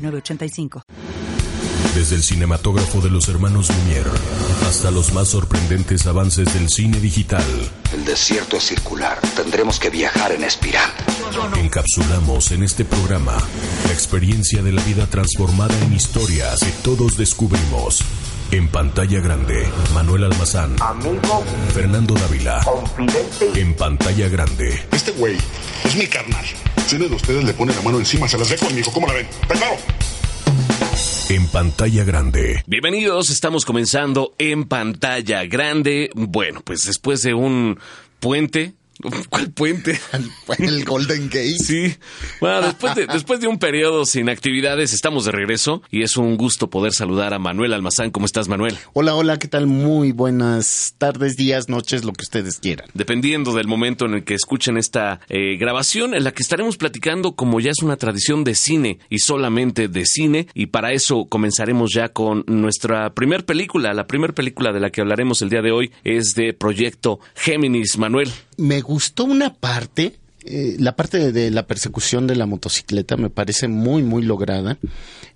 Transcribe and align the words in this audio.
906985. 0.00 0.82
Desde 1.94 2.14
el 2.16 2.22
cinematógrafo 2.22 3.00
de 3.00 3.10
los 3.10 3.28
hermanos 3.28 3.68
Lumière 3.68 4.10
hasta 4.68 4.92
los 4.92 5.12
más 5.12 5.28
sorprendentes 5.28 6.06
avances 6.06 6.54
del 6.54 6.68
cine 6.68 7.00
digital. 7.00 7.44
El 7.92 8.04
desierto 8.04 8.56
es 8.56 8.64
circular. 8.64 9.18
Tendremos 9.34 9.80
que 9.80 9.90
viajar 9.90 10.30
en 10.30 10.44
espiral. 10.44 10.88
Encapsulamos 11.56 12.52
en 12.52 12.62
este 12.62 12.84
programa 12.84 13.36
la 13.86 13.92
experiencia 13.92 14.62
de 14.62 14.72
la 14.72 14.82
vida 14.84 15.06
transformada 15.06 15.74
en 15.82 15.92
historias 15.92 16.60
que 16.60 16.70
todos 16.84 17.16
descubrimos. 17.16 18.04
En 18.52 18.68
pantalla 18.68 19.20
grande, 19.20 19.68
Manuel 19.92 20.24
Almazán. 20.24 20.76
Amigo. 20.80 21.44
Fernando 21.74 22.14
Dávila. 22.14 22.60
Confidente. 22.64 23.60
En 23.60 23.74
pantalla 23.74 24.28
grande. 24.28 24.80
Este 24.92 25.10
güey 25.12 25.36
es 25.90 25.96
mi 25.96 26.06
carnal. 26.06 26.44
Si 26.86 26.96
uno 26.96 27.08
de 27.08 27.14
ustedes 27.14 27.44
le 27.44 27.52
pone 27.52 27.74
la 27.74 27.82
mano 27.82 27.98
encima, 27.98 28.28
se 28.28 28.38
las 28.38 28.48
dejo 28.48 28.66
conmigo. 28.66 28.92
¿Cómo 28.92 29.06
la 29.08 29.14
ven? 29.14 29.26
¡Preparo! 29.48 29.76
En 31.28 31.48
pantalla 31.48 32.04
grande. 32.04 32.62
Bienvenidos, 32.66 33.30
estamos 33.30 33.64
comenzando 33.64 34.34
en 34.38 34.64
pantalla 34.64 35.44
grande. 35.46 36.10
Bueno, 36.14 36.60
pues 36.64 36.84
después 36.84 37.22
de 37.22 37.34
un 37.34 37.78
puente 38.20 38.74
¿Cuál 39.30 39.50
puente? 39.52 39.98
El 40.58 40.84
Golden 40.84 41.28
Gate. 41.28 41.58
Sí. 41.58 41.94
Bueno, 42.40 42.62
después 42.62 42.94
de, 42.94 43.06
después 43.06 43.40
de 43.40 43.46
un 43.46 43.58
periodo 43.58 44.04
sin 44.04 44.28
actividades, 44.28 44.92
estamos 44.92 45.24
de 45.24 45.32
regreso 45.32 45.82
y 45.90 46.02
es 46.02 46.16
un 46.16 46.36
gusto 46.36 46.70
poder 46.70 46.92
saludar 46.92 47.34
a 47.34 47.38
Manuel 47.38 47.72
Almazán. 47.72 48.10
¿Cómo 48.10 48.26
estás, 48.26 48.48
Manuel? 48.48 48.76
Hola, 48.92 49.14
hola, 49.14 49.38
¿qué 49.38 49.48
tal? 49.48 49.66
Muy 49.66 50.12
buenas 50.12 50.94
tardes, 50.98 51.36
días, 51.36 51.68
noches, 51.68 52.04
lo 52.04 52.12
que 52.12 52.22
ustedes 52.22 52.58
quieran. 52.58 52.88
Dependiendo 52.94 53.52
del 53.52 53.66
momento 53.66 54.06
en 54.06 54.14
el 54.14 54.24
que 54.24 54.34
escuchen 54.34 54.76
esta 54.76 55.20
eh, 55.28 55.56
grabación, 55.56 56.14
en 56.14 56.24
la 56.24 56.32
que 56.32 56.42
estaremos 56.42 56.76
platicando 56.76 57.32
como 57.32 57.60
ya 57.60 57.70
es 57.70 57.82
una 57.82 57.96
tradición 57.96 58.44
de 58.44 58.54
cine 58.54 58.98
y 59.08 59.18
solamente 59.18 59.88
de 59.88 60.04
cine. 60.04 60.46
Y 60.54 60.66
para 60.66 60.92
eso 60.92 61.26
comenzaremos 61.28 61.92
ya 61.92 62.10
con 62.10 62.44
nuestra 62.46 63.14
primer 63.14 63.44
película. 63.44 63.94
La 63.94 64.06
primera 64.06 64.34
película 64.34 64.72
de 64.72 64.80
la 64.80 64.90
que 64.90 65.00
hablaremos 65.00 65.42
el 65.42 65.50
día 65.50 65.62
de 65.62 65.72
hoy 65.72 65.92
es 66.04 66.34
de 66.34 66.52
Proyecto 66.52 67.20
Géminis. 67.34 67.98
Manuel. 67.98 68.30
Me 68.60 68.80
gustó 68.82 69.24
una 69.24 69.54
parte, 69.54 70.16
eh, 70.44 70.76
la 70.78 70.96
parte 70.96 71.32
de, 71.32 71.50
la 71.50 71.66
persecución 71.66 72.26
de 72.26 72.36
la 72.36 72.46
motocicleta 72.46 73.16
me 73.16 73.30
parece 73.30 73.68
muy, 73.68 74.02
muy 74.02 74.22
lograda. 74.22 74.78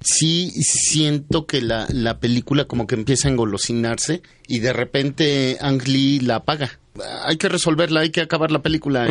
Sí 0.00 0.50
siento 0.62 1.46
que 1.46 1.62
la, 1.62 1.86
la 1.90 2.18
película 2.18 2.66
como 2.66 2.86
que 2.86 2.94
empieza 2.94 3.28
a 3.28 3.30
engolosinarse 3.30 4.22
y 4.46 4.58
de 4.60 4.72
repente 4.72 5.56
Ang 5.60 5.86
Lee 5.86 6.20
la 6.20 6.36
apaga. 6.36 6.78
Hay 7.24 7.38
que 7.38 7.48
resolverla, 7.48 8.00
hay 8.00 8.10
que 8.10 8.20
acabar 8.20 8.50
la 8.50 8.62
película. 8.62 9.06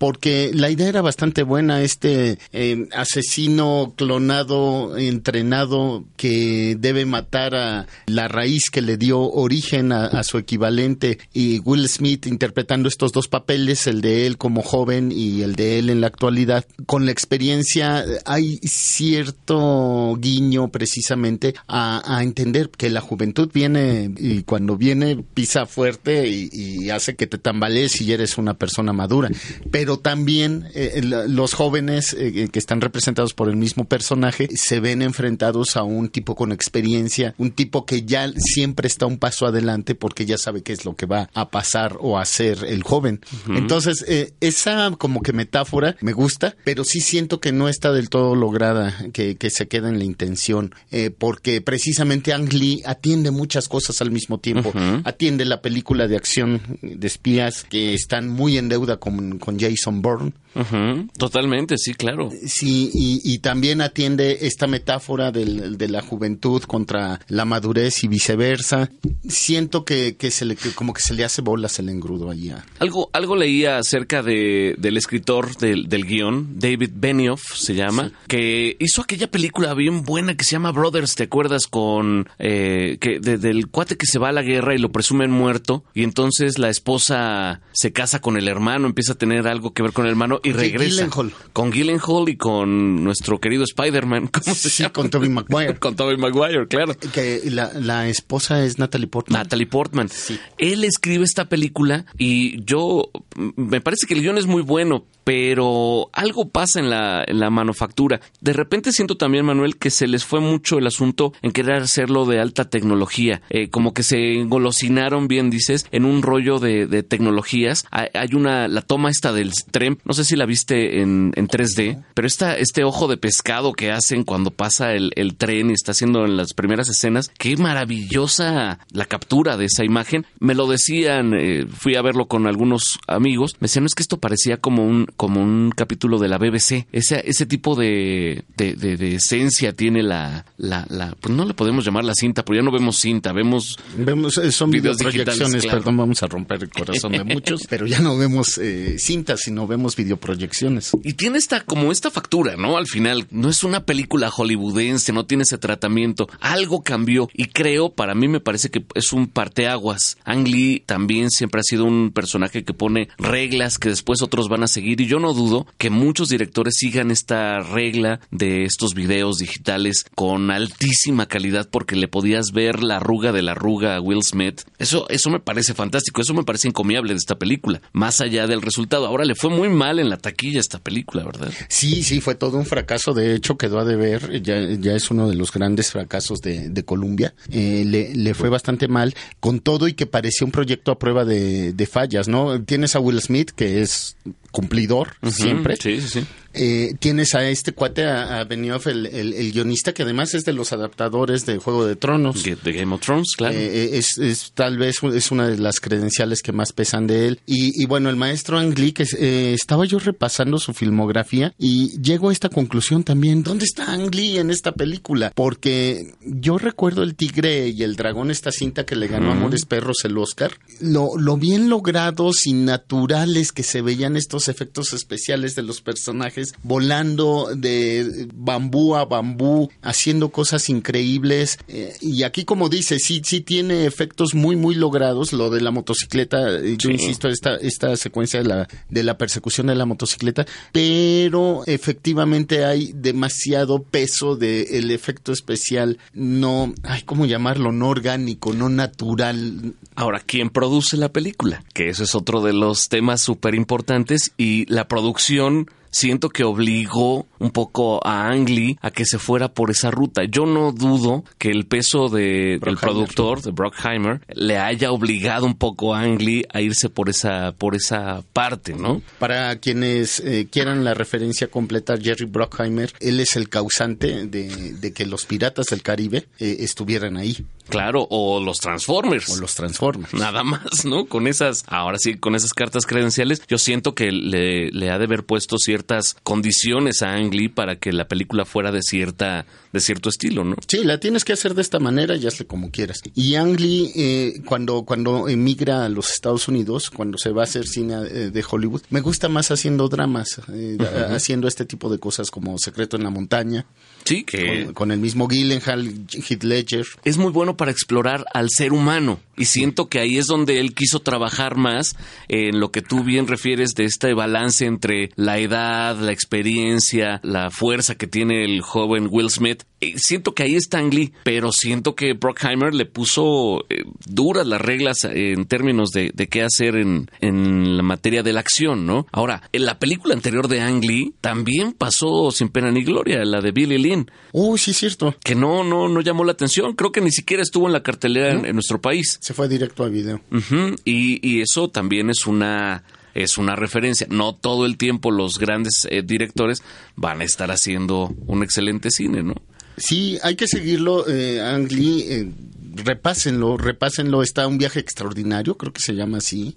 Porque 0.00 0.50
la 0.54 0.70
idea 0.70 0.88
era 0.88 1.02
bastante 1.02 1.42
buena, 1.42 1.82
este 1.82 2.38
eh, 2.54 2.88
asesino 2.92 3.92
clonado, 3.98 4.96
entrenado, 4.96 6.06
que 6.16 6.74
debe 6.80 7.04
matar 7.04 7.54
a 7.54 7.86
la 8.06 8.26
raíz 8.26 8.70
que 8.72 8.80
le 8.80 8.96
dio 8.96 9.20
origen 9.20 9.92
a, 9.92 10.22
su 10.22 10.38
equivalente, 10.38 11.18
y 11.34 11.58
Will 11.58 11.86
Smith 11.86 12.26
interpretando 12.26 12.88
estos 12.88 13.12
dos 13.12 13.28
papeles, 13.28 13.86
el 13.86 14.00
de 14.00 14.26
él 14.26 14.38
como 14.38 14.62
joven 14.62 15.12
y 15.14 15.42
el 15.42 15.54
de 15.54 15.78
él 15.78 15.90
en 15.90 16.00
la 16.00 16.06
actualidad. 16.06 16.64
Con 16.86 17.04
la 17.04 17.12
experiencia 17.12 18.02
hay 18.24 18.56
cierto 18.62 20.16
guiño 20.18 20.68
precisamente 20.68 21.54
a, 21.68 22.20
entender 22.22 22.70
que 22.70 22.88
la 22.88 23.02
juventud 23.02 23.50
viene 23.52 24.10
y 24.16 24.44
cuando 24.44 24.78
viene 24.78 25.22
pisa 25.34 25.66
fuerte 25.66 26.26
y, 26.26 26.48
y 26.52 26.88
hace 26.88 27.16
que 27.16 27.26
te 27.26 27.36
tambalees 27.36 28.00
y 28.00 28.10
eres 28.14 28.38
una 28.38 28.54
persona 28.54 28.94
madura. 28.94 29.28
Pero 29.70 29.89
pero 29.90 29.98
también 29.98 30.68
eh, 30.72 31.00
los 31.02 31.52
jóvenes 31.54 32.14
eh, 32.16 32.48
que 32.52 32.60
están 32.60 32.80
representados 32.80 33.34
por 33.34 33.48
el 33.48 33.56
mismo 33.56 33.86
personaje 33.86 34.46
se 34.54 34.78
ven 34.78 35.02
enfrentados 35.02 35.76
a 35.76 35.82
un 35.82 36.10
tipo 36.10 36.36
con 36.36 36.52
experiencia, 36.52 37.34
un 37.38 37.50
tipo 37.50 37.84
que 37.86 38.04
ya 38.04 38.30
siempre 38.36 38.86
está 38.86 39.06
un 39.06 39.18
paso 39.18 39.46
adelante 39.46 39.96
porque 39.96 40.26
ya 40.26 40.38
sabe 40.38 40.62
qué 40.62 40.72
es 40.72 40.84
lo 40.84 40.94
que 40.94 41.06
va 41.06 41.28
a 41.34 41.50
pasar 41.50 41.96
o 41.98 42.18
a 42.18 42.22
hacer 42.22 42.64
el 42.68 42.84
joven. 42.84 43.20
Uh 43.32 43.50
-huh. 43.50 43.58
Entonces, 43.58 44.04
eh, 44.06 44.32
esa 44.40 44.92
como 44.96 45.22
que 45.22 45.32
metáfora 45.32 45.96
me 46.02 46.12
gusta, 46.12 46.54
pero 46.62 46.84
sí 46.84 47.00
siento 47.00 47.40
que 47.40 47.50
no 47.50 47.68
está 47.68 47.90
del 47.90 48.10
todo 48.10 48.36
lograda, 48.36 48.96
que, 49.12 49.34
que 49.34 49.50
se 49.50 49.66
queda 49.66 49.88
en 49.88 49.98
la 49.98 50.04
intención, 50.04 50.72
eh, 50.92 51.10
porque 51.10 51.62
precisamente 51.62 52.32
Ang 52.32 52.52
Lee 52.52 52.80
atiende 52.86 53.32
muchas 53.32 53.66
cosas 53.66 54.00
al 54.02 54.12
mismo 54.12 54.38
tiempo. 54.38 54.68
Uh 54.68 54.78
-huh. 54.78 55.02
Atiende 55.04 55.44
la 55.46 55.62
película 55.62 56.06
de 56.06 56.14
acción 56.14 56.62
de 56.80 57.06
espías 57.08 57.64
que 57.64 57.92
están 57.92 58.28
muy 58.28 58.56
en 58.56 58.68
deuda 58.68 58.98
con, 58.98 59.40
con 59.40 59.58
Jason 59.58 59.79
Jason 59.80 60.02
Bourne. 60.02 60.32
Uh 60.52 60.62
-huh. 60.62 61.10
Totalmente, 61.16 61.76
sí, 61.78 61.94
claro. 61.94 62.30
Sí, 62.44 62.90
y, 62.92 63.20
y 63.24 63.38
también 63.38 63.80
atiende 63.80 64.38
esta 64.42 64.66
metáfora 64.66 65.30
del, 65.30 65.78
de 65.78 65.88
la 65.88 66.02
juventud 66.02 66.60
contra 66.62 67.20
la 67.28 67.44
madurez 67.44 68.02
y 68.02 68.08
viceversa. 68.08 68.90
Siento 69.28 69.84
que, 69.84 70.16
que, 70.16 70.32
se 70.32 70.44
le, 70.44 70.56
que 70.56 70.72
como 70.72 70.92
que 70.92 71.02
se 71.02 71.14
le 71.14 71.24
hace 71.24 71.40
bolas 71.40 71.78
el 71.78 71.88
engrudo 71.88 72.30
allá. 72.30 72.64
Algo, 72.80 73.10
algo 73.12 73.36
leía 73.36 73.78
acerca 73.78 74.24
de, 74.24 74.74
del 74.76 74.96
escritor 74.96 75.56
del, 75.56 75.88
del 75.88 76.04
guion, 76.04 76.58
David 76.58 76.90
Benioff 76.94 77.54
se 77.54 77.76
llama, 77.76 78.08
sí. 78.08 78.14
que 78.26 78.76
hizo 78.80 79.02
aquella 79.02 79.30
película 79.30 79.72
bien 79.74 80.02
buena 80.02 80.36
que 80.36 80.44
se 80.44 80.52
llama 80.52 80.72
Brothers, 80.72 81.14
¿te 81.14 81.24
acuerdas? 81.24 81.68
Con 81.68 82.28
que 82.38 83.18
de, 83.22 83.38
del 83.38 83.68
cuate 83.68 83.96
que 83.96 84.06
se 84.06 84.18
va 84.18 84.30
a 84.30 84.32
la 84.32 84.42
guerra 84.42 84.74
y 84.74 84.78
lo 84.78 84.90
presumen 84.90 85.30
muerto, 85.30 85.84
y 85.94 86.02
entonces 86.02 86.58
la 86.58 86.70
esposa 86.70 87.60
se 87.72 87.92
casa 87.92 88.20
con 88.20 88.36
el 88.36 88.48
hermano, 88.48 88.88
empieza 88.88 89.12
a 89.12 89.18
tener 89.18 89.46
algo 89.46 89.69
que 89.72 89.82
ver 89.82 89.92
con 89.92 90.06
el 90.06 90.10
hermano 90.10 90.40
y 90.42 90.52
regresa. 90.52 91.06
Gyllenhaal. 91.06 91.32
Con 91.52 91.70
Gyllenhaal 91.70 92.28
y 92.28 92.36
con 92.36 93.04
nuestro 93.04 93.40
querido 93.40 93.64
Spider-Man. 93.64 94.28
¿Cómo 94.28 94.54
se 94.54 94.70
sí, 94.70 94.82
llama? 94.82 94.92
con 94.92 95.10
Tobey 95.10 95.28
Maguire. 95.28 95.74
con 95.78 95.96
Tobey 95.96 96.16
Maguire, 96.16 96.66
claro. 96.68 96.94
Que 97.12 97.42
la, 97.46 97.72
la, 97.74 98.08
esposa 98.08 98.64
es 98.64 98.78
Natalie 98.78 99.06
Portman. 99.06 99.42
Natalie 99.42 99.66
Portman. 99.66 100.08
Sí. 100.08 100.38
Él 100.58 100.84
escribe 100.84 101.24
esta 101.24 101.48
película 101.48 102.06
y 102.18 102.62
yo 102.64 103.10
me 103.56 103.80
parece 103.80 104.06
que 104.06 104.14
el 104.14 104.22
guion 104.22 104.38
es 104.38 104.46
muy 104.46 104.62
bueno, 104.62 105.04
pero 105.24 106.10
algo 106.12 106.48
pasa 106.48 106.80
en 106.80 106.90
la, 106.90 107.24
en 107.26 107.40
la 107.40 107.50
manufactura. 107.50 108.20
De 108.40 108.52
repente 108.52 108.92
siento 108.92 109.16
también, 109.16 109.44
Manuel, 109.44 109.76
que 109.76 109.90
se 109.90 110.08
les 110.08 110.24
fue 110.24 110.40
mucho 110.40 110.78
el 110.78 110.86
asunto 110.86 111.32
en 111.42 111.52
querer 111.52 111.82
hacerlo 111.82 112.26
de 112.26 112.40
alta 112.40 112.68
tecnología. 112.68 113.42
Eh, 113.50 113.68
como 113.70 113.94
que 113.94 114.02
se 114.02 114.34
engolosinaron, 114.34 115.28
bien 115.28 115.50
dices, 115.50 115.86
en 115.92 116.04
un 116.04 116.22
rollo 116.22 116.58
de, 116.58 116.86
de 116.86 117.02
tecnologías. 117.02 117.84
Hay, 117.90 118.08
hay, 118.14 118.34
una, 118.34 118.68
la 118.68 118.82
toma 118.82 119.10
esta 119.10 119.32
del 119.32 119.52
tren, 119.64 119.98
no 120.04 120.12
sé 120.12 120.24
si 120.24 120.36
la 120.36 120.46
viste 120.46 121.00
en, 121.00 121.32
en 121.36 121.48
3D, 121.48 122.02
pero 122.14 122.26
esta, 122.26 122.56
este 122.56 122.84
ojo 122.84 123.08
de 123.08 123.16
pescado 123.16 123.72
que 123.72 123.90
hacen 123.90 124.24
cuando 124.24 124.50
pasa 124.50 124.92
el, 124.92 125.12
el 125.16 125.36
tren 125.36 125.70
y 125.70 125.74
está 125.74 125.92
haciendo 125.92 126.24
en 126.24 126.36
las 126.36 126.54
primeras 126.54 126.88
escenas, 126.88 127.30
qué 127.38 127.56
maravillosa 127.56 128.78
la 128.92 129.04
captura 129.04 129.56
de 129.56 129.66
esa 129.66 129.84
imagen. 129.84 130.26
Me 130.38 130.54
lo 130.54 130.66
decían, 130.66 131.34
eh, 131.34 131.66
fui 131.70 131.96
a 131.96 132.02
verlo 132.02 132.26
con 132.26 132.46
algunos 132.46 132.98
amigos, 133.06 133.54
me 133.60 133.66
decían, 133.66 133.84
no 133.84 133.86
es 133.86 133.94
que 133.94 134.02
esto 134.02 134.18
parecía 134.18 134.58
como 134.58 134.84
un, 134.84 135.06
como 135.16 135.40
un 135.40 135.72
capítulo 135.74 136.18
de 136.18 136.28
la 136.28 136.38
BBC. 136.38 136.86
Ese, 136.92 137.22
ese 137.26 137.46
tipo 137.46 137.74
de, 137.74 138.44
de, 138.56 138.74
de, 138.74 138.96
de 138.96 139.14
esencia 139.16 139.72
tiene 139.72 140.02
la, 140.02 140.44
la, 140.56 140.86
la, 140.88 141.14
pues 141.20 141.34
no 141.34 141.44
le 141.44 141.54
podemos 141.54 141.84
llamar 141.84 142.04
la 142.04 142.14
cinta, 142.14 142.44
porque 142.44 142.58
ya 142.58 142.64
no 142.64 142.72
vemos 142.72 142.96
cinta, 142.96 143.32
vemos... 143.32 143.78
Vemos, 143.96 144.38
eh, 144.38 144.52
son 144.52 144.70
videoproyecciones, 144.70 145.62
claro. 145.62 145.78
perdón, 145.78 145.96
vamos 145.96 146.22
a 146.22 146.26
romper 146.26 146.62
el 146.62 146.70
corazón 146.70 147.12
de 147.12 147.24
muchos, 147.24 147.66
pero 147.70 147.86
ya 147.86 148.00
no 148.00 148.16
vemos 148.16 148.58
eh, 148.58 148.96
cintas, 148.98 149.40
sino 149.50 149.66
vemos 149.66 149.96
videoproyecciones. 149.96 150.92
Y 151.02 151.14
tiene 151.14 151.38
esta, 151.38 151.62
como 151.62 151.90
esta 151.90 152.08
factura, 152.12 152.54
¿no? 152.56 152.76
Al 152.76 152.86
final, 152.86 153.26
no 153.32 153.48
es 153.48 153.64
una 153.64 153.84
película 153.84 154.30
hollywoodense, 154.30 155.12
no 155.12 155.26
tiene 155.26 155.42
ese 155.42 155.58
tratamiento. 155.58 156.28
Algo 156.38 156.84
cambió 156.84 157.28
y 157.34 157.46
creo, 157.46 157.90
para 157.90 158.14
mí 158.14 158.28
me 158.28 158.38
parece 158.38 158.70
que 158.70 158.84
es 158.94 159.12
un 159.12 159.26
parteaguas. 159.26 160.18
Ang 160.24 160.46
Lee 160.46 160.84
también 160.86 161.30
siempre 161.30 161.62
ha 161.62 161.64
sido 161.64 161.84
un 161.84 162.12
personaje 162.12 162.62
que 162.62 162.72
pone 162.72 163.08
reglas 163.18 163.78
que 163.78 163.88
después 163.88 164.22
otros 164.22 164.48
van 164.48 164.62
a 164.62 164.68
seguir 164.68 165.00
y 165.00 165.06
yo 165.06 165.18
no 165.18 165.34
dudo 165.34 165.66
que 165.78 165.90
muchos 165.90 166.28
directores 166.28 166.74
sigan 166.76 167.10
esta 167.10 167.58
regla 167.58 168.20
de 168.30 168.62
estos 168.62 168.94
videos 168.94 169.38
digitales 169.38 170.04
con 170.14 170.52
altísima 170.52 171.26
calidad 171.26 171.68
porque 171.68 171.96
le 171.96 172.06
podías 172.06 172.52
ver 172.52 172.84
la 172.84 172.98
arruga 172.98 173.32
de 173.32 173.42
la 173.42 173.52
arruga 173.52 173.96
a 173.96 174.00
Will 174.00 174.22
Smith. 174.22 174.62
Eso, 174.78 175.08
eso 175.08 175.28
me 175.28 175.40
parece 175.40 175.74
fantástico, 175.74 176.20
eso 176.20 176.34
me 176.34 176.44
parece 176.44 176.68
encomiable 176.68 177.14
de 177.14 177.18
esta 177.18 177.36
película, 177.36 177.82
más 177.92 178.20
allá 178.20 178.46
del 178.46 178.62
resultado. 178.62 179.08
Ahora 179.08 179.24
le 179.30 179.36
fue 179.36 179.48
muy 179.48 179.68
mal 179.68 180.00
en 180.00 180.10
la 180.10 180.16
taquilla 180.16 180.58
esta 180.58 180.80
película, 180.80 181.22
¿verdad? 181.22 181.52
Sí, 181.68 182.02
sí, 182.02 182.20
fue 182.20 182.34
todo 182.34 182.58
un 182.58 182.66
fracaso. 182.66 183.14
De 183.14 183.32
hecho, 183.32 183.56
quedó 183.56 183.78
a 183.78 183.84
deber. 183.84 184.42
Ya, 184.42 184.60
ya 184.60 184.94
es 184.94 185.08
uno 185.12 185.28
de 185.28 185.36
los 185.36 185.52
grandes 185.52 185.92
fracasos 185.92 186.40
de, 186.40 186.68
de 186.68 186.84
Columbia. 186.84 187.32
Eh, 187.52 187.84
le, 187.86 188.12
le, 188.12 188.34
fue 188.34 188.48
bastante 188.48 188.88
mal, 188.88 189.14
con 189.38 189.60
todo 189.60 189.86
y 189.86 189.92
que 189.92 190.06
parecía 190.06 190.44
un 190.44 190.50
proyecto 190.50 190.90
a 190.90 190.98
prueba 190.98 191.24
de, 191.24 191.72
de 191.72 191.86
fallas, 191.86 192.26
¿no? 192.26 192.60
Tienes 192.64 192.96
a 192.96 193.00
Will 193.00 193.20
Smith, 193.20 193.52
que 193.52 193.82
es 193.82 194.16
cumplidor 194.50 195.14
uh 195.22 195.26
-huh. 195.26 195.32
siempre. 195.32 195.76
Sí, 195.76 196.00
sí, 196.00 196.08
sí. 196.08 196.26
Eh, 196.52 196.94
tienes 196.98 197.36
a 197.36 197.48
este 197.48 197.72
cuate, 197.72 198.04
a, 198.04 198.40
a 198.40 198.44
Benioff, 198.44 198.88
el, 198.88 199.06
el, 199.06 199.34
el, 199.34 199.52
guionista, 199.52 199.94
que 199.94 200.02
además 200.02 200.34
es 200.34 200.44
de 200.44 200.52
los 200.52 200.72
adaptadores 200.72 201.46
de 201.46 201.58
Juego 201.58 201.86
de 201.86 201.94
Tronos. 201.94 202.42
De 202.42 202.72
Game 202.72 202.92
of 202.92 203.00
Thrones, 203.00 203.34
claro. 203.36 203.54
Eh, 203.56 203.96
es, 203.98 204.18
es, 204.18 204.50
tal 204.52 204.76
vez 204.76 204.96
es 205.14 205.30
una 205.30 205.46
de 205.46 205.58
las 205.58 205.78
credenciales 205.78 206.42
que 206.42 206.50
más 206.50 206.72
pesan 206.72 207.06
de 207.06 207.28
él. 207.28 207.40
Y, 207.46 207.80
y 207.80 207.86
bueno, 207.86 208.10
el 208.10 208.16
maestro 208.16 208.58
Ang 208.58 208.76
Lee, 208.76 208.90
que 208.90 209.06
eh, 209.16 209.54
estaba 209.54 209.84
yo 209.84 210.00
repasando 210.00 210.58
su 210.58 210.74
filmografía 210.74 211.54
y 211.56 212.00
llego 212.00 212.30
a 212.30 212.32
esta 212.32 212.48
conclusión 212.48 213.04
también. 213.04 213.44
¿Dónde 213.44 213.64
está 213.64 213.92
Ang 213.92 214.12
Lee 214.12 214.38
en 214.38 214.50
esta 214.50 214.72
película? 214.72 215.30
Porque 215.32 216.14
yo 216.24 216.58
recuerdo 216.58 217.04
El 217.04 217.14
Tigre 217.14 217.68
y 217.68 217.84
el 217.84 217.94
Dragón, 217.94 218.32
esta 218.32 218.50
cinta 218.50 218.84
que 218.84 218.96
le 218.96 219.06
ganó 219.06 219.28
uh 219.28 219.34
-huh. 219.34 219.36
Amores 219.36 219.66
Perros 219.66 219.98
el 220.02 220.18
Oscar. 220.18 220.50
Lo, 220.80 221.16
lo 221.16 221.36
bien 221.36 221.68
logrados 221.68 222.44
y 222.46 222.54
naturales 222.54 223.52
que 223.52 223.62
se 223.62 223.82
veían 223.82 224.16
estos 224.16 224.39
efectos 224.48 224.92
especiales 224.92 225.54
de 225.54 225.62
los 225.62 225.80
personajes 225.80 226.54
volando 226.62 227.50
de 227.54 228.28
bambú 228.34 228.96
a 228.96 229.04
bambú, 229.04 229.70
haciendo 229.82 230.30
cosas 230.30 230.68
increíbles. 230.68 231.58
Eh, 231.68 231.94
y 232.00 232.22
aquí, 232.22 232.44
como 232.44 232.68
dice, 232.68 232.98
sí, 232.98 233.22
sí 233.24 233.40
tiene 233.40 233.86
efectos 233.86 234.34
muy, 234.34 234.56
muy 234.56 234.74
logrados. 234.74 235.32
Lo 235.32 235.50
de 235.50 235.60
la 235.60 235.70
motocicleta, 235.70 236.60
yo 236.60 236.88
sí. 236.88 236.92
insisto, 236.92 237.28
esta, 237.28 237.56
esta 237.56 237.96
secuencia 237.96 238.42
de 238.42 238.48
la, 238.48 238.68
de 238.88 239.02
la 239.02 239.18
persecución 239.18 239.68
de 239.68 239.74
la 239.74 239.86
motocicleta, 239.86 240.46
pero 240.72 241.62
efectivamente 241.66 242.64
hay 242.64 242.92
demasiado 242.94 243.82
peso 243.82 244.36
del 244.36 244.66
el 244.70 244.90
efecto 244.90 245.32
especial, 245.32 245.98
no, 246.12 246.74
ay, 246.82 247.02
¿cómo 247.02 247.26
llamarlo? 247.26 247.72
No 247.72 247.88
orgánico, 247.88 248.52
no 248.52 248.68
natural. 248.68 249.74
Ahora, 249.94 250.20
¿quién 250.24 250.50
produce 250.50 250.96
la 250.96 251.10
película? 251.10 251.62
Que 251.74 251.88
eso 251.88 252.04
es 252.04 252.14
otro 252.14 252.40
de 252.40 252.52
los 252.52 252.88
temas 252.88 253.20
súper 253.20 253.54
importantes 253.54 254.29
y 254.36 254.66
la 254.72 254.88
producción 254.88 255.70
siento 255.90 256.28
que 256.28 256.44
obligó 256.44 257.26
un 257.38 257.50
poco 257.50 258.06
a 258.06 258.28
Ang 258.28 258.48
Lee 258.48 258.78
a 258.80 258.90
que 258.90 259.04
se 259.04 259.18
fuera 259.18 259.52
por 259.52 259.70
esa 259.70 259.90
ruta. 259.90 260.24
Yo 260.24 260.46
no 260.46 260.72
dudo 260.72 261.24
que 261.38 261.50
el 261.50 261.66
peso 261.66 262.08
de, 262.08 262.58
del 262.62 262.76
productor, 262.76 263.42
de 263.42 263.50
Brockheimer, 263.50 264.20
le 264.34 264.58
haya 264.58 264.92
obligado 264.92 265.46
un 265.46 265.56
poco 265.56 265.94
a 265.94 266.02
Ang 266.02 266.20
Lee 266.20 266.44
a 266.52 266.60
irse 266.60 266.88
por 266.88 267.08
esa, 267.08 267.52
por 267.52 267.74
esa 267.74 268.22
parte, 268.32 268.74
¿no? 268.74 269.02
Para 269.18 269.58
quienes 269.58 270.20
eh, 270.20 270.48
quieran 270.50 270.84
la 270.84 270.94
referencia 270.94 271.48
completa, 271.48 271.96
Jerry 272.00 272.26
Brockheimer, 272.26 272.92
él 273.00 273.20
es 273.20 273.36
el 273.36 273.48
causante 273.48 274.26
de, 274.26 274.74
de 274.74 274.92
que 274.92 275.06
los 275.06 275.24
piratas 275.24 275.66
del 275.66 275.82
Caribe 275.82 276.26
eh, 276.38 276.56
estuvieran 276.60 277.16
ahí. 277.16 277.36
Claro, 277.68 278.06
o 278.10 278.40
los 278.40 278.58
Transformers. 278.58 279.30
O 279.30 279.36
los 279.36 279.54
Transformers. 279.54 280.12
Nada 280.12 280.42
más, 280.42 280.84
¿no? 280.84 281.06
Con 281.06 281.26
esas, 281.28 281.64
ahora 281.68 281.98
sí, 281.98 282.14
con 282.14 282.34
esas 282.34 282.52
cartas 282.52 282.84
credenciales, 282.84 283.42
yo 283.46 283.58
siento 283.58 283.94
que 283.94 284.10
le, 284.10 284.70
le 284.70 284.90
ha 284.90 284.98
de 284.98 285.04
haber 285.04 285.24
puesto 285.24 285.56
ciertas 285.80 286.16
condiciones 286.22 287.02
a 287.02 287.14
Ang 287.14 287.32
Lee 287.32 287.48
para 287.48 287.76
que 287.76 287.92
la 287.92 288.06
película 288.06 288.44
fuera 288.44 288.70
de 288.70 288.82
cierta, 288.82 289.46
de 289.72 289.80
cierto 289.80 290.08
estilo, 290.08 290.44
¿no? 290.44 290.56
Sí, 290.66 290.84
la 290.84 290.98
tienes 290.98 291.24
que 291.24 291.32
hacer 291.32 291.54
de 291.54 291.62
esta 291.62 291.78
manera 291.78 292.16
y 292.16 292.26
hazle 292.26 292.46
como 292.46 292.70
quieras. 292.70 293.00
Y 293.14 293.34
Ang 293.36 293.58
Lee, 293.58 293.92
eh, 293.94 294.42
cuando, 294.44 294.82
cuando 294.84 295.28
emigra 295.28 295.84
a 295.84 295.88
los 295.88 296.10
Estados 296.12 296.48
Unidos, 296.48 296.90
cuando 296.90 297.18
se 297.18 297.30
va 297.30 297.42
a 297.42 297.44
hacer 297.44 297.66
cine 297.66 297.94
eh, 298.10 298.30
de 298.30 298.44
Hollywood, 298.48 298.82
me 298.90 299.00
gusta 299.00 299.28
más 299.28 299.50
haciendo 299.50 299.88
dramas, 299.88 300.40
eh, 300.52 300.76
uh 300.78 300.82
-huh. 300.82 301.14
haciendo 301.14 301.46
este 301.48 301.64
tipo 301.64 301.90
de 301.90 301.98
cosas 301.98 302.30
como 302.30 302.58
Secreto 302.58 302.96
en 302.96 303.04
la 303.04 303.10
Montaña. 303.10 303.66
Sí, 304.04 304.24
que... 304.24 304.64
Con, 304.64 304.74
con 304.74 304.90
el 304.92 304.98
mismo 304.98 305.28
Gyllenhaal, 305.28 306.06
Heath 306.10 306.42
Ledger. 306.42 306.86
Es 307.04 307.18
muy 307.18 307.30
bueno 307.30 307.56
para 307.56 307.70
explorar 307.70 308.24
al 308.32 308.48
ser 308.50 308.72
humano. 308.72 309.20
Y 309.36 309.44
siento 309.46 309.88
que 309.88 310.00
ahí 310.00 310.18
es 310.18 310.26
donde 310.26 310.60
él 310.60 310.74
quiso 310.74 311.00
trabajar 311.00 311.56
más 311.56 311.94
en 312.28 312.60
lo 312.60 312.70
que 312.70 312.82
tú 312.82 313.04
bien 313.04 313.26
refieres 313.26 313.74
de 313.74 313.84
este 313.84 314.12
balance 314.14 314.66
entre 314.66 315.10
la 315.16 315.38
edad, 315.38 315.96
la 315.98 316.12
experiencia, 316.12 317.20
la 317.22 317.50
fuerza 317.50 317.94
que 317.94 318.06
tiene 318.06 318.44
el 318.44 318.60
joven 318.60 319.08
Will 319.10 319.30
Smith. 319.30 319.59
Siento 319.96 320.34
que 320.34 320.42
ahí 320.42 320.56
está 320.56 320.82
Lee, 320.82 321.12
pero 321.24 321.52
siento 321.52 321.94
que 321.94 322.12
Brockheimer 322.12 322.74
le 322.74 322.84
puso 322.84 323.64
eh, 323.70 323.84
duras 324.06 324.46
las 324.46 324.60
reglas 324.60 325.04
en 325.04 325.46
términos 325.46 325.90
de, 325.90 326.10
de 326.14 326.28
qué 326.28 326.42
hacer 326.42 326.76
en, 326.76 327.10
en, 327.20 327.78
la 327.78 327.82
materia 327.82 328.22
de 328.22 328.32
la 328.32 328.40
acción, 328.40 328.86
¿no? 328.86 329.06
Ahora, 329.10 329.42
en 329.52 329.64
la 329.64 329.78
película 329.78 330.14
anterior 330.14 330.48
de 330.48 330.60
Ang 330.60 330.84
Lee 330.84 331.14
también 331.20 331.72
pasó 331.72 332.30
sin 332.30 332.50
pena 332.50 332.70
ni 332.70 332.84
gloria, 332.84 333.24
la 333.24 333.40
de 333.40 333.52
Billy 333.52 333.78
Lynn. 333.78 334.10
Oh, 334.32 334.58
sí, 334.58 334.72
es 334.72 334.78
cierto. 334.78 335.14
Que 335.24 335.34
no, 335.34 335.64
no, 335.64 335.88
no 335.88 336.00
llamó 336.02 336.24
la 336.24 336.32
atención. 336.32 336.74
Creo 336.74 336.92
que 336.92 337.00
ni 337.00 337.10
siquiera 337.10 337.42
estuvo 337.42 337.66
en 337.66 337.72
la 337.72 337.82
cartelera 337.82 338.34
¿no? 338.34 338.40
en, 338.40 338.46
en, 338.46 338.54
nuestro 338.54 338.80
país. 338.80 339.18
Se 339.20 339.32
fue 339.32 339.48
directo 339.48 339.84
a 339.84 339.88
video. 339.88 340.20
Uh 340.30 340.36
-huh. 340.36 340.80
y, 340.84 341.26
y 341.26 341.40
eso 341.40 341.68
también 341.68 342.10
es 342.10 342.26
una 342.26 342.84
es 343.14 343.38
una 343.38 343.56
referencia. 343.56 344.06
No 344.10 344.34
todo 344.34 344.66
el 344.66 344.76
tiempo 344.76 345.10
los 345.10 345.38
grandes 345.38 345.86
eh, 345.90 346.02
directores 346.02 346.62
van 346.96 347.20
a 347.20 347.24
estar 347.24 347.50
haciendo 347.50 348.14
un 348.26 348.42
excelente 348.42 348.90
cine, 348.90 349.22
¿no? 349.22 349.34
Sí, 349.80 350.18
hay 350.22 350.36
que 350.36 350.46
seguirlo, 350.46 351.08
eh, 351.08 351.40
Ang 351.40 351.72
Lee, 351.72 352.04
eh, 352.08 352.30
repásenlo, 352.74 353.56
repásenlo. 353.56 354.22
Está 354.22 354.46
un 354.46 354.58
viaje 354.58 354.78
extraordinario, 354.78 355.56
creo 355.56 355.72
que 355.72 355.80
se 355.80 355.94
llama 355.94 356.18
así, 356.18 356.56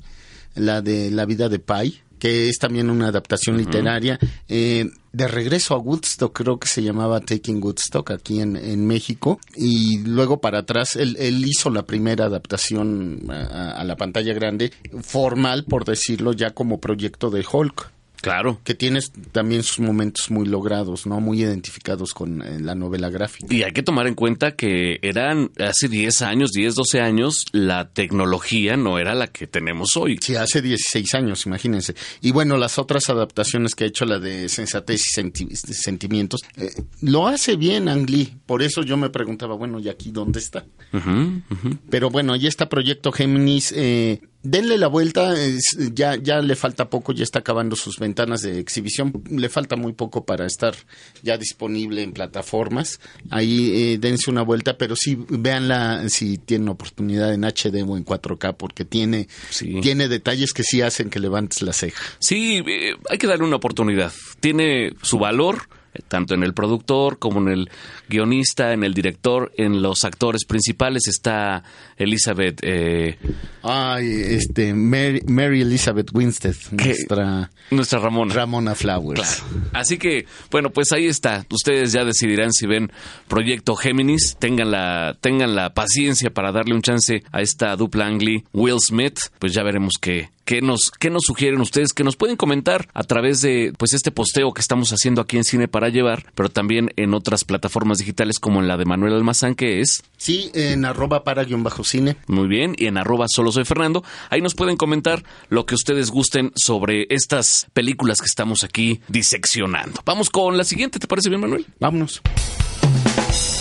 la 0.56 0.82
de 0.82 1.10
la 1.10 1.26
vida 1.26 1.48
de 1.48 1.60
Pai, 1.60 2.02
que 2.20 2.50
es 2.50 2.58
también 2.60 2.90
una 2.90 3.08
adaptación 3.08 3.56
uh 3.56 3.60
-huh. 3.60 3.66
literaria. 3.66 4.20
Eh, 4.50 4.90
de 5.14 5.28
regreso 5.28 5.74
a 5.74 5.78
Woodstock, 5.78 6.36
creo 6.36 6.60
que 6.60 6.68
se 6.68 6.84
llamaba 6.84 7.22
Taking 7.22 7.64
Woodstock 7.64 8.12
aquí 8.12 8.42
en, 8.42 8.58
en 8.58 8.86
México. 8.86 9.40
Y 9.56 10.00
luego 10.00 10.42
para 10.42 10.60
atrás, 10.60 10.98
él, 10.98 11.16
él 11.18 11.46
hizo 11.46 11.70
la 11.70 11.86
primera 11.86 12.26
adaptación 12.26 13.28
a, 13.30 13.72
a, 13.72 13.84
la 13.86 13.96
pantalla 13.96 14.34
grande, 14.34 14.74
formal, 15.02 15.64
por 15.64 15.86
decirlo, 15.86 16.34
ya 16.34 16.52
como 16.52 16.82
proyecto 16.82 17.30
de 17.30 17.46
Hulk. 17.50 17.94
Claro. 18.24 18.62
Que 18.64 18.74
tienes 18.74 19.12
también 19.34 19.64
sus 19.64 19.82
momentos 19.82 20.32
muy 20.32 20.46
logrados, 20.46 21.06
¿no? 21.06 21.20
Muy 21.20 21.42
identificados 21.42 22.14
con 22.14 22.42
eh, 22.42 22.58
la 22.62 22.74
novela 22.74 23.10
gráfica. 23.10 23.54
Y 23.54 23.64
hay 23.64 23.74
que 23.74 23.84
tomar 23.84 24.08
en 24.08 24.16
cuenta 24.16 24.56
que 24.56 24.98
eran 25.02 25.52
hace 25.60 25.90
10 25.90 26.22
años, 26.22 26.52
10, 26.52 26.76
12 26.76 27.02
años, 27.02 27.46
la 27.52 27.90
tecnología 27.90 28.78
no 28.78 28.98
era 28.98 29.14
la 29.14 29.28
que 29.28 29.46
tenemos 29.46 29.98
hoy. 29.98 30.20
Sí, 30.22 30.38
hace 30.38 30.62
16 30.62 31.16
años, 31.16 31.46
imagínense. 31.46 31.96
Y 32.22 32.32
bueno, 32.32 32.56
las 32.56 32.80
otras 32.80 33.10
adaptaciones 33.10 33.76
que 33.76 33.84
ha 33.84 33.88
hecho, 33.88 34.06
la 34.06 34.20
de 34.20 34.48
Sensatez 34.48 35.02
y 35.06 35.12
senti 35.12 35.48
Sentimientos, 35.56 36.44
eh, 36.56 36.72
lo 37.02 37.28
hace 37.28 37.58
bien 37.58 37.90
Ang 37.90 38.10
Lee. 38.10 38.38
Por 38.46 38.64
eso 38.64 38.84
yo 38.84 38.96
me 38.96 39.10
preguntaba, 39.10 39.56
bueno, 39.56 39.82
¿y 39.82 39.90
aquí 39.90 40.12
dónde 40.12 40.40
está? 40.40 40.66
Uh 40.94 40.98
-huh, 40.98 41.42
uh 41.50 41.56
-huh. 41.56 41.78
Pero 41.90 42.10
bueno, 42.10 42.32
ahí 42.32 42.48
está 42.48 42.70
Proyecto 42.70 43.12
Géminis. 43.12 43.74
Eh, 43.76 44.22
denle 44.44 44.78
la 44.78 44.88
vuelta, 44.88 45.34
es, 45.34 45.78
ya, 45.94 46.16
ya 46.16 46.42
le 46.42 46.56
falta 46.56 46.90
poco, 46.90 47.14
ya 47.14 47.24
está 47.24 47.40
acabando 47.40 47.76
sus 47.76 47.98
ventanas 47.98 48.42
de 48.42 48.60
exhibición, 48.60 49.24
le 49.30 49.50
falta 49.50 49.76
muy 49.76 49.94
poco 49.94 50.26
para 50.26 50.46
estar 50.46 50.76
ya 51.24 51.38
disponible 51.38 52.04
en 52.04 52.14
plataformas. 52.14 53.00
Ahí 53.30 53.94
eh, 53.94 53.98
dense 53.98 54.30
una 54.30 54.42
vuelta, 54.44 54.78
pero 54.78 54.96
sí 54.96 55.18
véanla 55.30 56.10
si 56.10 56.38
tienen 56.38 56.70
oportunidad 56.70 57.34
en 57.34 57.44
HD 57.44 57.84
o 57.88 57.98
en 57.98 58.06
4K, 58.06 58.56
porque 58.56 58.86
tiene, 58.86 59.28
sí. 59.50 59.80
tiene 59.82 60.08
detalles 60.08 60.54
que 60.54 60.64
sí 60.64 60.82
hacen 60.82 61.10
que 61.10 61.20
levantes 61.20 61.62
la 61.62 61.74
ceja. 61.74 62.02
Sí, 62.20 62.62
eh, 62.68 62.96
hay 63.10 63.18
que 63.18 63.28
darle 63.28 63.46
una 63.46 63.56
oportunidad. 63.56 64.12
Tiene 64.40 64.94
su 65.02 65.18
valor 65.18 65.68
tanto 66.08 66.34
en 66.34 66.44
el 66.44 66.54
productor 66.54 67.20
como 67.20 67.40
en 67.42 67.48
el 67.48 67.70
guionista, 68.10 68.74
en 68.74 68.84
el 68.84 68.94
director, 68.94 69.52
en 69.58 69.82
los 69.82 70.06
actores 70.06 70.46
principales 70.46 71.08
está 71.08 71.64
Elizabeth. 71.98 72.60
Eh, 72.62 73.18
Ay, 73.62 74.08
este, 74.08 74.74
Mary, 74.74 75.22
Mary 75.28 75.62
Elizabeth 75.62 76.10
Winstead, 76.14 76.56
nuestra, 76.72 77.52
nuestra 77.72 78.00
Ramona. 78.00 78.34
Ramona 78.34 78.76
Flowers. 78.76 79.22
Claro. 79.22 79.68
Así 79.74 79.98
que, 79.98 80.26
bueno, 80.52 80.72
pues 80.72 80.92
ahí 80.92 81.08
está. 81.08 81.46
Ustedes 81.50 81.92
ya 81.92 82.04
decidirán 82.04 82.52
si 82.52 82.68
ven 82.68 82.92
Proyecto 83.28 83.76
Géminis. 83.76 84.36
Tengan 84.40 84.72
la, 84.72 85.18
tengan 85.22 85.56
la 85.56 85.74
paciencia 85.74 86.30
para 86.32 86.52
darle 86.52 86.76
un 86.76 86.82
chance 86.82 87.24
a 87.32 87.42
esta 87.42 87.76
dupla 87.76 88.06
Angli, 88.06 88.44
Will 88.54 88.80
Smith. 88.80 89.20
Pues 89.40 89.54
ya 89.54 89.64
veremos 89.64 89.94
qué, 90.00 90.30
¿Qué 90.46 90.62
nos, 90.62 90.92
¿Qué 91.00 91.10
nos 91.10 91.24
sugieren 91.26 91.62
ustedes? 91.62 91.94
Que 91.94 92.04
nos 92.04 92.16
pueden 92.16 92.36
comentar 92.36 92.90
a 92.94 93.04
través 93.04 93.42
de 93.42 93.74
pues 93.78 93.94
este 93.94 94.12
posteo 94.12 94.54
que 94.54 94.62
estamos 94.62 94.92
haciendo 94.92 95.22
aquí 95.22 95.38
en 95.38 95.44
Cine 95.44 95.68
para 95.68 95.90
Llevar, 95.90 96.26
pero 96.36 96.50
también 96.50 96.92
en 96.98 97.14
otras 97.14 97.44
plataformas 97.46 97.98
digitales 97.98 98.40
como 98.40 98.60
en 98.60 98.68
la 98.68 98.78
de 98.78 98.86
Manuel 98.86 99.14
Almazán, 99.14 99.56
que 99.56 99.80
es... 99.80 100.04
Sí, 100.18 100.52
en 100.54 100.86
arroba 100.86 101.24
para 101.24 101.44
guion 101.44 101.64
bajo 101.64 101.84
cine. 101.84 102.18
Muy 102.28 102.48
bien, 102.48 102.76
y 102.78 102.88
en 102.88 102.98
arroba 102.98 103.26
solo 103.28 103.52
soy 103.52 103.66
Fernando. 103.66 104.04
Ahí 104.30 104.42
nos 104.42 104.56
pueden 104.56 104.78
comentar 104.78 105.24
lo 105.50 105.66
que 105.66 105.76
ustedes 105.76 106.12
gusten 106.12 106.52
sobre 106.56 107.08
estas 107.10 107.68
películas 107.74 108.20
que 108.20 108.28
estamos 108.28 108.64
aquí 108.64 109.02
diseccionando. 109.08 110.02
Vamos 110.06 110.30
con 110.30 110.58
la 110.58 110.64
siguiente, 110.64 111.00
¿te 111.00 111.08
parece 111.08 111.30
bien, 111.30 111.42
Manuel? 111.42 111.66
Vámonos. 111.80 112.22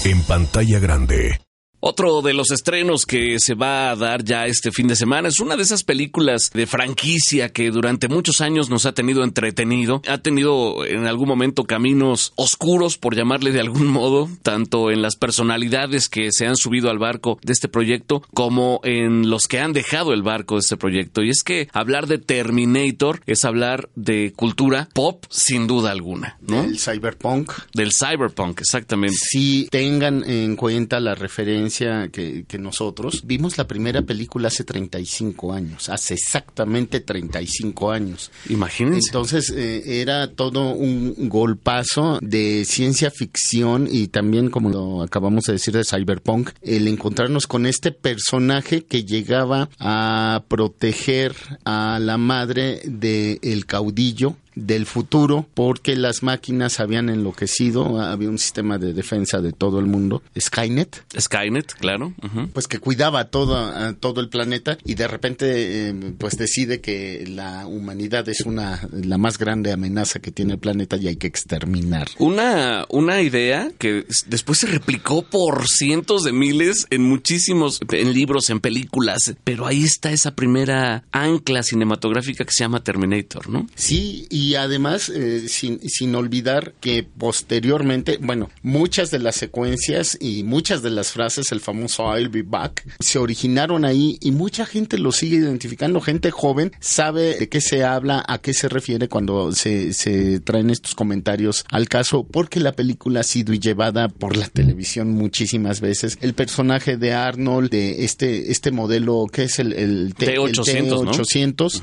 En 0.04 0.22
pantalla 0.24 0.78
grande 0.78 1.38
Otro 1.84 2.22
de 2.22 2.32
los 2.32 2.52
estrenos 2.52 3.06
que 3.06 3.40
se 3.40 3.54
va 3.54 3.90
a 3.90 3.96
dar 3.96 4.22
ya 4.22 4.46
este 4.46 4.70
fin 4.70 4.86
de 4.86 4.94
semana 4.94 5.26
es 5.26 5.40
una 5.40 5.56
de 5.56 5.64
esas 5.64 5.82
películas 5.82 6.52
de 6.54 6.68
franquicia 6.68 7.48
que 7.48 7.72
durante 7.72 8.06
muchos 8.06 8.40
años 8.40 8.70
nos 8.70 8.86
ha 8.86 8.92
tenido 8.92 9.24
entretenido. 9.24 10.00
Ha 10.06 10.18
tenido 10.18 10.86
en 10.86 11.08
algún 11.08 11.26
momento 11.26 11.64
caminos 11.64 12.34
oscuros, 12.36 12.98
por 12.98 13.16
llamarle 13.16 13.50
de 13.50 13.58
algún 13.58 13.88
modo, 13.88 14.28
tanto 14.44 14.92
en 14.92 15.02
las 15.02 15.16
personalidades 15.16 16.08
que 16.08 16.30
se 16.30 16.46
han 16.46 16.54
subido 16.54 16.88
al 16.88 17.00
barco 17.00 17.40
de 17.42 17.52
este 17.52 17.66
proyecto 17.66 18.22
como 18.32 18.78
en 18.84 19.28
los 19.28 19.48
que 19.48 19.58
han 19.58 19.72
dejado 19.72 20.12
el 20.12 20.22
barco 20.22 20.54
de 20.54 20.60
este 20.60 20.76
proyecto. 20.76 21.24
Y 21.24 21.30
es 21.30 21.42
que 21.42 21.66
hablar 21.72 22.06
de 22.06 22.18
Terminator 22.18 23.22
es 23.26 23.44
hablar 23.44 23.88
de 23.96 24.32
cultura 24.36 24.88
pop 24.94 25.24
sin 25.30 25.66
duda 25.66 25.90
alguna, 25.90 26.38
¿no? 26.42 26.62
El 26.62 26.78
cyberpunk. 26.78 27.50
Del 27.74 27.90
cyberpunk, 27.90 28.60
exactamente. 28.60 29.16
Si 29.20 29.66
tengan 29.68 30.22
en 30.30 30.54
cuenta 30.54 31.00
la 31.00 31.16
referencia 31.16 31.71
que, 31.78 32.44
nosotros 32.58 33.22
vimos 33.24 33.58
la 33.58 33.66
primera 33.66 34.02
película 34.02 34.48
hace 34.48 34.62
35 34.62 35.52
años, 35.52 35.88
hace 35.88 36.14
exactamente 36.14 37.00
35 37.00 37.90
años. 37.90 38.30
Imagínense. 38.48 39.08
Entonces 39.08 39.50
eh, 39.50 40.00
era 40.00 40.28
todo 40.28 40.70
un 40.70 41.28
golpazo 41.28 42.18
de 42.20 42.64
ciencia 42.64 43.10
ficción 43.10 43.88
y 43.90 44.08
también, 44.08 44.50
como 44.50 44.70
lo 44.70 45.02
acabamos 45.02 45.44
de 45.44 45.54
decir, 45.54 45.74
de 45.74 45.84
cyberpunk, 45.84 46.50
el 46.62 46.86
encontrarnos 46.88 47.46
con 47.46 47.66
este 47.66 47.90
personaje 47.90 48.84
que 48.84 49.04
llegaba 49.04 49.68
a 49.78 50.44
proteger 50.48 51.34
a 51.64 51.98
la 52.00 52.18
madre 52.18 52.80
del 52.84 53.66
caudillo 53.66 54.36
del 54.54 54.86
futuro 54.86 55.46
porque 55.54 55.96
las 55.96 56.22
máquinas 56.22 56.80
habían 56.80 57.08
enloquecido, 57.08 58.00
había 58.00 58.28
un 58.28 58.38
sistema 58.38 58.78
de 58.78 58.92
defensa 58.92 59.40
de 59.40 59.52
todo 59.52 59.78
el 59.78 59.86
mundo, 59.86 60.22
Skynet. 60.38 61.04
Skynet, 61.18 61.72
claro. 61.74 62.12
Pues 62.52 62.68
que 62.68 62.78
cuidaba 62.78 63.26
todo, 63.26 63.94
todo 63.94 64.20
el 64.20 64.28
planeta 64.28 64.78
y 64.84 64.94
de 64.94 65.08
repente 65.08 65.88
eh, 65.88 65.94
pues 66.18 66.36
decide 66.36 66.80
que 66.80 67.26
la 67.28 67.66
humanidad 67.66 68.28
es 68.28 68.40
una 68.42 68.88
la 68.92 69.18
más 69.18 69.38
grande 69.38 69.72
amenaza 69.72 70.20
que 70.20 70.30
tiene 70.30 70.54
el 70.54 70.58
planeta 70.58 70.96
y 70.96 71.08
hay 71.08 71.16
que 71.16 71.26
exterminar. 71.26 72.08
Una, 72.18 72.86
una 72.88 73.20
idea 73.20 73.70
que 73.78 74.06
después 74.26 74.58
se 74.58 74.66
replicó 74.66 75.22
por 75.22 75.68
cientos 75.68 76.24
de 76.24 76.32
miles 76.32 76.86
en 76.90 77.02
muchísimos, 77.02 77.80
en 77.90 78.12
libros, 78.12 78.50
en 78.50 78.60
películas, 78.60 79.34
pero 79.44 79.66
ahí 79.66 79.84
está 79.84 80.12
esa 80.12 80.34
primera 80.34 81.04
ancla 81.12 81.62
cinematográfica 81.62 82.44
que 82.44 82.52
se 82.52 82.64
llama 82.64 82.82
Terminator, 82.82 83.48
¿no? 83.48 83.66
Sí, 83.74 84.26
y 84.30 84.41
y 84.42 84.56
además 84.56 85.08
eh, 85.08 85.44
sin, 85.46 85.88
sin 85.88 86.16
olvidar 86.16 86.74
que 86.80 87.04
posteriormente, 87.04 88.18
bueno, 88.20 88.50
muchas 88.62 89.12
de 89.12 89.20
las 89.20 89.36
secuencias 89.36 90.18
y 90.20 90.42
muchas 90.42 90.82
de 90.82 90.90
las 90.90 91.12
frases, 91.12 91.52
el 91.52 91.60
famoso 91.60 92.18
I'll 92.18 92.28
be 92.28 92.42
back, 92.42 92.84
se 92.98 93.20
originaron 93.20 93.84
ahí 93.84 94.18
y 94.20 94.32
mucha 94.32 94.66
gente 94.66 94.98
lo 94.98 95.12
sigue 95.12 95.36
identificando, 95.36 96.00
gente 96.00 96.32
joven 96.32 96.72
sabe 96.80 97.36
de 97.38 97.48
qué 97.48 97.60
se 97.60 97.84
habla, 97.84 98.24
a 98.26 98.38
qué 98.38 98.52
se 98.52 98.68
refiere 98.68 99.08
cuando 99.08 99.52
se, 99.52 99.92
se 99.92 100.40
traen 100.40 100.70
estos 100.70 100.96
comentarios 100.96 101.64
al 101.70 101.88
caso, 101.88 102.24
porque 102.24 102.58
la 102.58 102.72
película 102.72 103.20
ha 103.20 103.24
sido 103.24 103.54
llevada 103.54 104.08
por 104.08 104.36
la 104.36 104.48
televisión 104.48 105.12
muchísimas 105.12 105.80
veces. 105.80 106.18
El 106.20 106.34
personaje 106.34 106.96
de 106.96 107.12
Arnold, 107.12 107.70
de 107.70 108.04
este, 108.04 108.50
este 108.50 108.72
modelo, 108.72 109.26
que 109.32 109.44
es 109.44 109.60
el, 109.60 109.72
el 109.72 110.16
T800, 110.16 111.08
800 111.08 111.82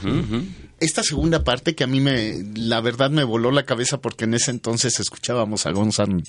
esta 0.81 1.03
segunda 1.03 1.43
parte 1.43 1.75
que 1.75 1.83
a 1.83 1.88
mí 1.88 2.00
me, 2.00 2.43
la 2.55 2.81
verdad 2.81 3.09
me 3.09 3.24
voló 3.24 3.51
la 3.51 3.63
cabeza 3.63 4.00
porque 4.00 4.25
en 4.25 4.33
ese 4.33 4.51
entonces 4.51 5.00
escuchábamos 5.00 5.65
a 5.65 5.71
Guns 5.71 6.00
N' 6.00 6.24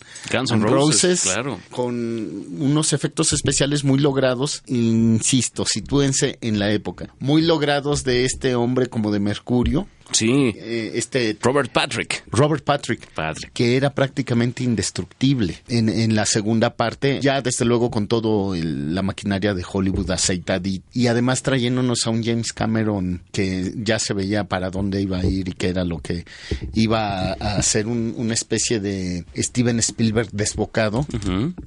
Roses, 0.61 1.23
claro. 1.23 1.59
con 1.71 1.95
unos 1.95 2.92
efectos 2.92 3.33
especiales 3.33 3.85
muy 3.85 3.99
logrados, 3.99 4.62
insisto, 4.66 5.64
sitúense 5.64 6.38
en 6.40 6.59
la 6.59 6.71
época, 6.71 7.14
muy 7.19 7.42
logrados 7.42 8.04
de 8.04 8.25
este 8.25 8.54
hombre 8.54 8.88
como 8.88 9.11
de 9.11 9.21
Mercurio, 9.21 9.87
Sí. 10.12 10.52
Eh, 10.57 10.93
este 10.95 11.37
Robert 11.40 11.73
Patrick. 11.73 12.25
Robert 12.31 12.64
Patrick, 12.64 13.09
Patrick. 13.12 13.52
Que 13.52 13.76
era 13.76 13.95
prácticamente 13.95 14.64
indestructible. 14.64 15.62
En, 15.69 15.88
en 15.88 16.14
la 16.14 16.26
segunda 16.26 16.76
parte, 16.76 17.21
ya 17.21 17.40
desde 17.40 17.64
luego 17.64 17.90
con 17.90 18.07
todo 18.07 18.55
la 18.55 19.02
maquinaria 19.02 19.55
de 19.55 19.64
Hollywood 19.71 20.11
aceitada 20.11 20.50
y, 20.93 21.07
además 21.07 21.43
trayéndonos 21.43 22.07
a 22.07 22.11
un 22.11 22.23
James 22.23 22.52
Cameron 22.52 23.23
que 23.33 23.73
ya 23.76 23.99
se 23.99 24.14
veía 24.14 24.45
para 24.45 24.71
dónde 24.71 25.00
iba 25.00 25.19
a 25.19 25.26
ir 25.26 25.49
y 25.49 25.52
que 25.52 25.69
era 25.69 25.85
lo 25.85 25.99
que 25.99 26.25
iba 26.75 27.33
a, 27.33 27.57
hacer 27.57 27.87
una 27.87 28.35
especie 28.35 28.81
de 28.81 29.25
Steven 29.37 29.79
Spielberg 29.79 30.31
desbocado 30.33 31.07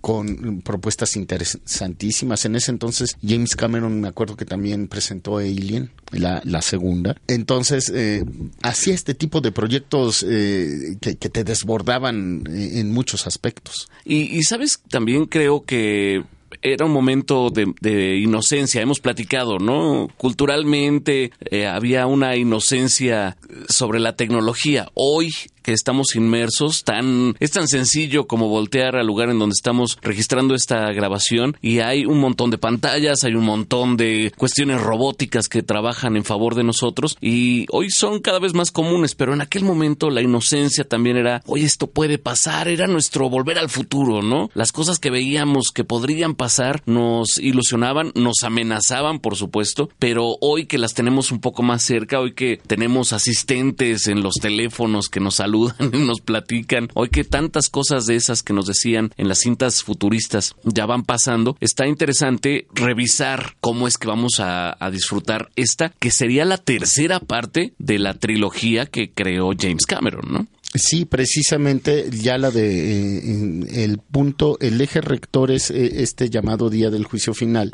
con 0.02 0.62
propuestas 0.62 1.16
interesantísimas. 1.16 2.46
En 2.46 2.56
ese 2.56 2.72
entonces 2.72 3.16
James 3.26 3.56
Cameron 3.56 4.02
me 4.02 4.08
acuerdo 4.08 4.36
que 4.36 4.46
también 4.46 4.88
presentó 4.88 5.38
Alien, 5.38 5.92
la, 6.14 6.42
la 6.46 6.62
segunda. 6.62 7.16
Entonces, 7.28 7.92
eh, 7.94 8.24
hacía 8.62 8.94
este 8.94 9.14
tipo 9.14 9.42
de 9.42 9.52
proyectos 9.52 10.26
eh, 10.28 10.98
que, 11.02 11.16
te 11.16 11.44
desbordaban 11.44 12.44
eh, 12.50 12.80
en 12.80 12.92
muchos 12.92 13.28
aspectos. 13.28 13.90
Y, 14.06 14.42
sabes, 14.44 14.82
también 14.90 15.26
creo 15.26 15.64
que 15.64 16.24
era 16.62 16.86
un 16.86 16.92
momento 16.92 17.50
de, 17.50 18.18
inocencia, 18.18 18.82
hemos 18.82 19.00
platicado, 19.00 19.58
¿no? 19.60 20.10
Culturalmente 20.18 21.32
eh, 21.50 21.68
había 21.68 22.06
una 22.08 22.36
inocencia 22.36 23.38
sobre 23.68 24.00
la 24.00 24.16
tecnología. 24.16 24.90
Hoy 24.94 25.32
que 25.64 25.72
estamos 25.72 26.16
inmersos, 26.16 26.84
tan 26.84 27.36
es 27.40 27.52
tan 27.52 27.68
sencillo 27.68 28.28
como 28.28 28.50
voltear 28.50 28.96
al 28.96 29.08
lugar 29.08 29.30
en 29.30 29.40
donde 29.40 29.54
estamos 29.54 29.98
registrando 30.02 30.54
esta 30.54 30.92
grabación 30.92 31.58
y 31.62 31.80
hay 31.80 32.06
un 32.06 32.20
montón 32.20 32.52
de 32.52 32.58
pantallas, 32.58 33.24
hay 33.24 33.34
un 33.34 33.46
montón 33.46 33.98
de 33.98 34.34
cuestiones 34.38 34.82
robóticas 34.82 35.48
que 35.48 35.64
trabajan 35.64 36.18
en 36.18 36.26
favor 36.26 36.56
de 36.56 36.66
nosotros 36.66 37.18
y 37.22 37.66
hoy 37.72 37.90
son 37.90 38.20
cada 38.20 38.40
vez 38.40 38.54
más 38.54 38.72
comunes, 38.72 39.16
pero 39.16 39.34
en 39.34 39.42
aquel 39.42 39.64
momento 39.64 40.10
la 40.10 40.22
inocencia 40.22 40.84
también 40.84 41.18
era, 41.18 41.42
oye, 41.48 41.66
esto 41.66 41.88
puede 41.88 42.18
pasar, 42.18 42.68
era 42.68 42.88
nuestro 42.88 43.30
volver 43.30 43.58
al 43.58 43.70
futuro, 43.70 44.22
¿no? 44.22 44.50
Las 44.54 44.74
cosas 44.74 45.00
que 45.00 45.10
veíamos 45.10 45.68
que 45.74 45.86
podrían 45.86 46.36
pasar 46.36 46.43
nos 46.86 47.38
ilusionaban, 47.38 48.12
nos 48.16 48.44
amenazaban, 48.44 49.20
por 49.20 49.36
supuesto, 49.36 49.90
pero 50.00 50.38
hoy 50.42 50.66
que 50.66 50.78
las 50.78 50.94
tenemos 50.94 51.32
un 51.32 51.40
poco 51.40 51.64
más 51.64 51.84
cerca, 51.84 52.20
hoy 52.20 52.34
que 52.34 52.60
tenemos 52.68 53.14
asistentes 53.14 54.08
en 54.08 54.22
los 54.22 54.36
teléfonos 54.36 55.10
que 55.10 55.20
nos 55.20 55.36
saludan 55.36 55.92
y 55.94 55.98
nos 56.06 56.22
platican. 56.22 56.90
Hoy 56.94 57.10
que 57.10 57.24
tantas 57.24 57.70
cosas 57.70 58.06
de 58.06 58.16
esas 58.16 58.44
que 58.44 58.54
nos 58.54 58.66
decían 58.66 59.12
en 59.18 59.28
las 59.28 59.40
cintas 59.40 59.84
futuristas 59.84 60.56
ya 60.64 60.86
van 60.86 61.04
pasando, 61.04 61.58
está 61.60 61.88
interesante 61.88 62.68
revisar 62.74 63.56
cómo 63.60 63.88
es 63.88 63.98
que 63.98 64.08
vamos 64.08 64.40
a, 64.40 64.78
disfrutar 64.92 65.50
esta, 65.56 65.90
que 65.90 66.12
sería 66.12 66.46
la 66.46 66.58
tercera 66.58 67.20
parte 67.20 67.74
de 67.80 68.00
la 68.00 68.14
trilogía 68.16 68.86
que 68.86 69.12
creó 69.12 69.52
James 69.58 69.86
Cameron, 69.86 70.32
¿no? 70.32 70.48
Sí, 70.76 71.06
precisamente 71.06 72.10
ya 72.10 72.38
la 72.38 72.50
de 72.50 72.98
eh, 72.98 73.84
el 73.84 74.00
punto, 74.00 74.58
el 74.60 74.82
eje 74.82 75.02
rector 75.02 75.52
es 75.52 75.70
eh, 75.70 76.02
este 76.02 76.30
llamado 76.30 76.70
día 76.70 76.90
del 76.90 77.06
juicio 77.06 77.34
final, 77.34 77.70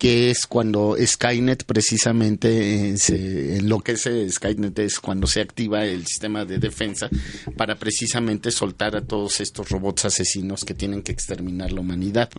que 0.00 0.30
es 0.30 0.46
cuando 0.46 0.96
Skynet 0.98 1.64
precisamente 1.64 2.92
eh, 2.92 2.96
se 2.96 3.58
enloquece, 3.58 4.30
Skynet 4.30 4.78
es 4.78 4.98
cuando 4.98 5.26
se 5.26 5.42
activa 5.42 5.84
el 5.84 6.06
sistema 6.06 6.46
de 6.46 6.58
defensa 6.58 7.10
para 7.54 7.74
precisamente 7.76 8.50
soltar 8.50 8.96
a 8.96 9.02
todos 9.02 9.42
estos 9.42 9.68
robots 9.68 10.06
asesinos 10.06 10.64
que 10.64 10.72
tienen 10.72 11.02
que 11.02 11.12
exterminar 11.12 11.70
la 11.70 11.82
humanidad. 11.82 12.30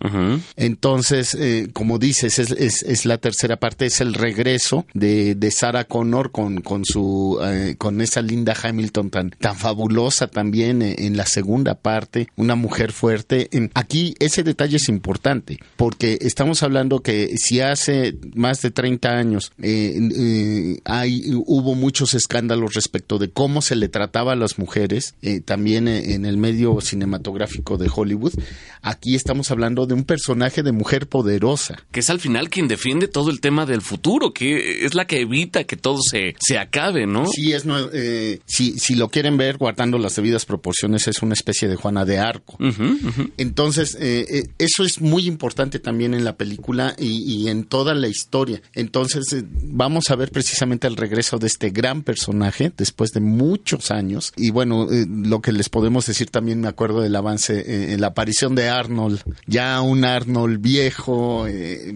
Entonces, 0.56 1.36
eh, 1.38 1.68
como 1.72 2.00
dices, 2.00 2.40
es, 2.40 2.82
es, 2.82 3.06
la 3.06 3.18
tercera 3.18 3.56
parte, 3.58 3.86
es 3.86 4.00
el 4.00 4.14
regreso 4.14 4.84
de, 4.92 5.36
de 5.36 5.50
Sarah 5.52 5.84
Connor 5.84 6.32
con, 6.32 6.62
con 6.62 6.84
su 6.84 7.38
eh, 7.44 7.76
con 7.78 8.00
esa 8.00 8.22
Linda 8.22 8.56
Hamilton 8.60 9.10
tan, 9.10 9.30
tan 9.30 9.54
fabulosa 9.54 10.26
también 10.26 10.82
en 10.82 11.16
la 11.16 11.26
segunda 11.26 11.76
parte, 11.76 12.26
una 12.34 12.56
mujer 12.56 12.90
fuerte. 12.90 13.48
Aquí 13.74 14.16
ese 14.18 14.42
detalle 14.42 14.78
es 14.78 14.88
importante 14.88 15.60
porque 15.76 16.18
estamos 16.22 16.64
hablando 16.64 17.02
que 17.02 17.36
si 17.36 17.51
hace 17.60 18.16
más 18.34 18.62
de 18.62 18.70
30 18.70 19.10
años 19.10 19.52
eh, 19.60 19.98
eh, 20.16 20.80
hay, 20.84 21.22
hubo 21.34 21.74
muchos 21.74 22.14
escándalos 22.14 22.74
respecto 22.74 23.18
de 23.18 23.30
cómo 23.30 23.62
se 23.62 23.76
le 23.76 23.88
trataba 23.88 24.32
a 24.32 24.36
las 24.36 24.58
mujeres, 24.58 25.14
eh, 25.22 25.40
también 25.40 25.88
en 25.88 26.24
el 26.24 26.36
medio 26.36 26.80
cinematográfico 26.80 27.78
de 27.78 27.90
Hollywood, 27.94 28.34
aquí 28.82 29.14
estamos 29.14 29.50
hablando 29.50 29.86
de 29.86 29.94
un 29.94 30.04
personaje 30.04 30.62
de 30.62 30.72
mujer 30.72 31.08
poderosa. 31.08 31.82
Que 31.90 32.00
es 32.00 32.10
al 32.10 32.20
final 32.20 32.48
quien 32.50 32.68
defiende 32.68 33.08
todo 33.08 33.30
el 33.30 33.40
tema 33.40 33.66
del 33.66 33.82
futuro, 33.82 34.32
que 34.32 34.84
es 34.84 34.94
la 34.94 35.06
que 35.06 35.20
evita 35.20 35.64
que 35.64 35.76
todo 35.76 35.98
se, 36.02 36.36
se 36.40 36.58
acabe, 36.58 37.06
¿no? 37.06 37.26
Sí, 37.26 37.52
es, 37.52 37.64
si, 38.46 38.78
si 38.78 38.94
lo 38.94 39.08
quieren 39.08 39.36
ver 39.36 39.58
guardando 39.58 39.98
las 39.98 40.16
debidas 40.16 40.44
proporciones, 40.44 41.08
es 41.08 41.22
una 41.22 41.34
especie 41.34 41.68
de 41.68 41.76
Juana 41.76 42.04
de 42.04 42.18
Arco. 42.18 42.56
Entonces, 43.36 43.96
eso 43.96 44.84
es 44.84 45.00
muy 45.00 45.26
importante 45.26 45.78
también 45.78 46.14
en 46.14 46.24
la 46.24 46.36
película 46.36 46.94
y 46.98 47.22
y 47.22 47.41
en 47.48 47.64
toda 47.64 47.94
la 47.94 48.08
historia. 48.08 48.62
Entonces 48.74 49.32
eh, 49.32 49.44
vamos 49.46 50.04
a 50.10 50.16
ver 50.16 50.30
precisamente 50.30 50.86
el 50.86 50.96
regreso 50.96 51.38
de 51.38 51.46
este 51.46 51.70
gran 51.70 52.02
personaje 52.02 52.72
después 52.76 53.10
de 53.10 53.20
muchos 53.20 53.90
años. 53.90 54.32
Y 54.36 54.50
bueno, 54.50 54.90
eh, 54.90 55.06
lo 55.08 55.40
que 55.40 55.52
les 55.52 55.68
podemos 55.68 56.06
decir 56.06 56.30
también 56.30 56.60
me 56.60 56.68
acuerdo 56.68 57.00
del 57.00 57.16
avance 57.16 57.64
eh, 57.66 57.98
la 57.98 58.08
aparición 58.08 58.54
de 58.54 58.68
Arnold, 58.68 59.22
ya 59.46 59.80
un 59.80 60.04
Arnold 60.04 60.60
viejo, 60.60 61.46
eh, 61.46 61.94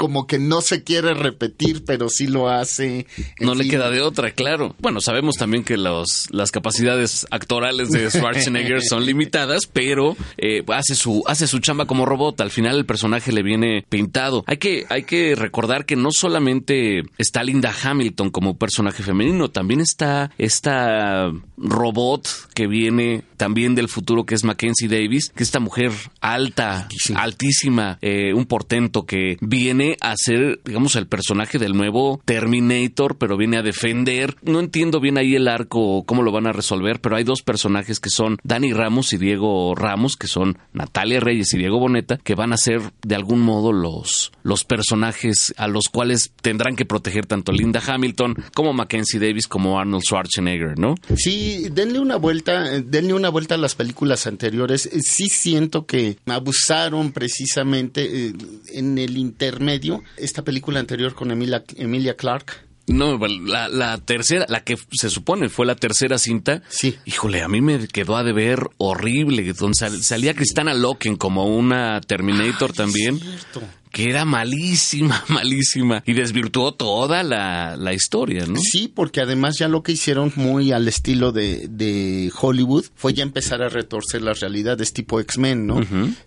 como 0.00 0.26
que 0.26 0.38
no 0.38 0.62
se 0.62 0.82
quiere 0.82 1.12
repetir, 1.12 1.84
pero 1.84 2.08
sí 2.08 2.26
lo 2.26 2.48
hace. 2.48 3.06
No 3.38 3.54
le 3.54 3.68
queda 3.68 3.90
de 3.90 4.00
otra, 4.00 4.30
claro. 4.30 4.74
Bueno, 4.78 5.02
sabemos 5.02 5.36
también 5.36 5.62
que 5.62 5.76
los, 5.76 6.26
las 6.30 6.50
capacidades 6.50 7.26
actorales 7.30 7.90
de 7.90 8.10
Schwarzenegger 8.10 8.80
son 8.80 9.04
limitadas, 9.04 9.66
pero 9.70 10.16
eh, 10.38 10.64
hace 10.68 10.94
su 10.94 11.22
hace 11.26 11.46
su 11.46 11.58
chamba 11.58 11.84
como 11.84 12.06
robot. 12.06 12.40
Al 12.40 12.50
final 12.50 12.78
el 12.78 12.86
personaje 12.86 13.30
le 13.30 13.42
viene 13.42 13.84
pintado. 13.90 14.42
Hay 14.46 14.56
que 14.56 14.86
hay 14.88 15.02
que 15.02 15.34
recordar 15.34 15.84
que 15.84 15.96
no 15.96 16.08
solamente 16.12 17.02
está 17.18 17.42
Linda 17.42 17.70
Hamilton 17.82 18.30
como 18.30 18.56
personaje 18.56 19.02
femenino, 19.02 19.50
también 19.50 19.80
está 19.80 20.30
esta 20.38 21.30
robot 21.58 22.26
que 22.54 22.66
viene 22.66 23.24
también 23.36 23.74
del 23.74 23.88
futuro 23.88 24.24
que 24.24 24.34
es 24.34 24.44
Mackenzie 24.44 24.88
Davis, 24.88 25.30
que 25.34 25.42
esta 25.42 25.60
mujer 25.60 25.92
alta, 26.20 26.88
altísima, 27.14 27.98
eh, 28.00 28.32
un 28.34 28.46
portento 28.46 29.04
que 29.06 29.36
viene 29.40 29.89
a 30.00 30.14
ser, 30.16 30.60
digamos, 30.64 30.96
el 30.96 31.06
personaje 31.06 31.58
del 31.58 31.76
nuevo 31.76 32.20
Terminator, 32.24 33.18
pero 33.18 33.36
viene 33.36 33.58
a 33.58 33.62
defender. 33.62 34.36
No 34.42 34.60
entiendo 34.60 35.00
bien 35.00 35.18
ahí 35.18 35.34
el 35.34 35.48
arco, 35.48 36.04
cómo 36.04 36.22
lo 36.22 36.32
van 36.32 36.46
a 36.46 36.52
resolver, 36.52 37.00
pero 37.00 37.16
hay 37.16 37.24
dos 37.24 37.42
personajes 37.42 38.00
que 38.00 38.10
son 38.10 38.38
Dani 38.42 38.72
Ramos 38.72 39.12
y 39.12 39.18
Diego 39.18 39.74
Ramos, 39.74 40.16
que 40.16 40.26
son 40.26 40.58
Natalia 40.72 41.20
Reyes 41.20 41.52
y 41.54 41.58
Diego 41.58 41.78
Boneta, 41.78 42.18
que 42.18 42.34
van 42.34 42.52
a 42.52 42.56
ser 42.56 42.80
de 43.02 43.14
algún 43.14 43.40
modo 43.40 43.72
los, 43.72 44.32
los 44.42 44.64
personajes 44.64 45.54
a 45.56 45.68
los 45.68 45.88
cuales 45.88 46.32
tendrán 46.42 46.76
que 46.76 46.84
proteger 46.84 47.26
tanto 47.26 47.52
Linda 47.52 47.82
Hamilton 47.86 48.36
como 48.54 48.72
Mackenzie 48.72 49.20
Davis 49.20 49.46
como 49.46 49.78
Arnold 49.78 50.04
Schwarzenegger, 50.04 50.78
¿no? 50.78 50.94
Sí, 51.16 51.68
denle 51.72 52.00
una 52.00 52.16
vuelta, 52.16 52.74
eh, 52.74 52.82
denle 52.82 53.14
una 53.14 53.28
vuelta 53.28 53.54
a 53.54 53.58
las 53.58 53.74
películas 53.74 54.26
anteriores. 54.26 54.86
Eh, 54.86 55.00
Sí 55.02 55.28
siento 55.28 55.86
que 55.86 56.18
abusaron 56.26 57.12
precisamente 57.12 58.28
eh, 58.28 58.32
en 58.72 58.98
el 58.98 59.16
intermedio. 59.18 59.79
Esta 60.16 60.42
película 60.44 60.80
anterior 60.80 61.14
con 61.14 61.30
Emilia, 61.30 61.64
Emilia 61.76 62.16
Clarke. 62.16 62.52
No, 62.86 63.18
la, 63.18 63.68
la 63.68 63.98
tercera, 63.98 64.46
la 64.48 64.64
que 64.64 64.76
se 64.90 65.10
supone 65.10 65.48
fue 65.48 65.64
la 65.64 65.76
tercera 65.76 66.18
cinta. 66.18 66.62
Sí. 66.68 66.96
Híjole, 67.04 67.40
a 67.42 67.46
mí 67.48 67.60
me 67.60 67.86
quedó 67.86 68.16
a 68.16 68.24
deber 68.24 68.68
horrible. 68.78 69.52
Donde 69.52 69.76
sal- 69.76 70.02
salía 70.02 70.34
Cristana 70.34 70.74
Loken 70.74 71.14
como 71.16 71.46
una 71.46 72.00
Terminator 72.00 72.72
también. 72.72 73.20
Que 73.92 74.08
era 74.10 74.24
malísima, 74.24 75.24
malísima. 75.28 76.02
Y 76.06 76.12
desvirtuó 76.14 76.72
toda 76.74 77.22
la, 77.22 77.76
la 77.76 77.92
historia, 77.92 78.46
¿no? 78.46 78.56
Sí, 78.60 78.90
porque 78.94 79.20
además 79.20 79.56
ya 79.58 79.68
lo 79.68 79.82
que 79.82 79.92
hicieron 79.92 80.32
muy 80.36 80.72
al 80.72 80.86
estilo 80.88 81.32
de, 81.32 81.66
de 81.68 82.30
Hollywood 82.40 82.84
fue 82.94 83.14
ya 83.14 83.22
empezar 83.22 83.62
a 83.62 83.68
retorcer 83.68 84.22
las 84.22 84.40
realidades 84.40 84.92
tipo 84.92 85.20
X-Men, 85.20 85.66
¿no? 85.66 85.80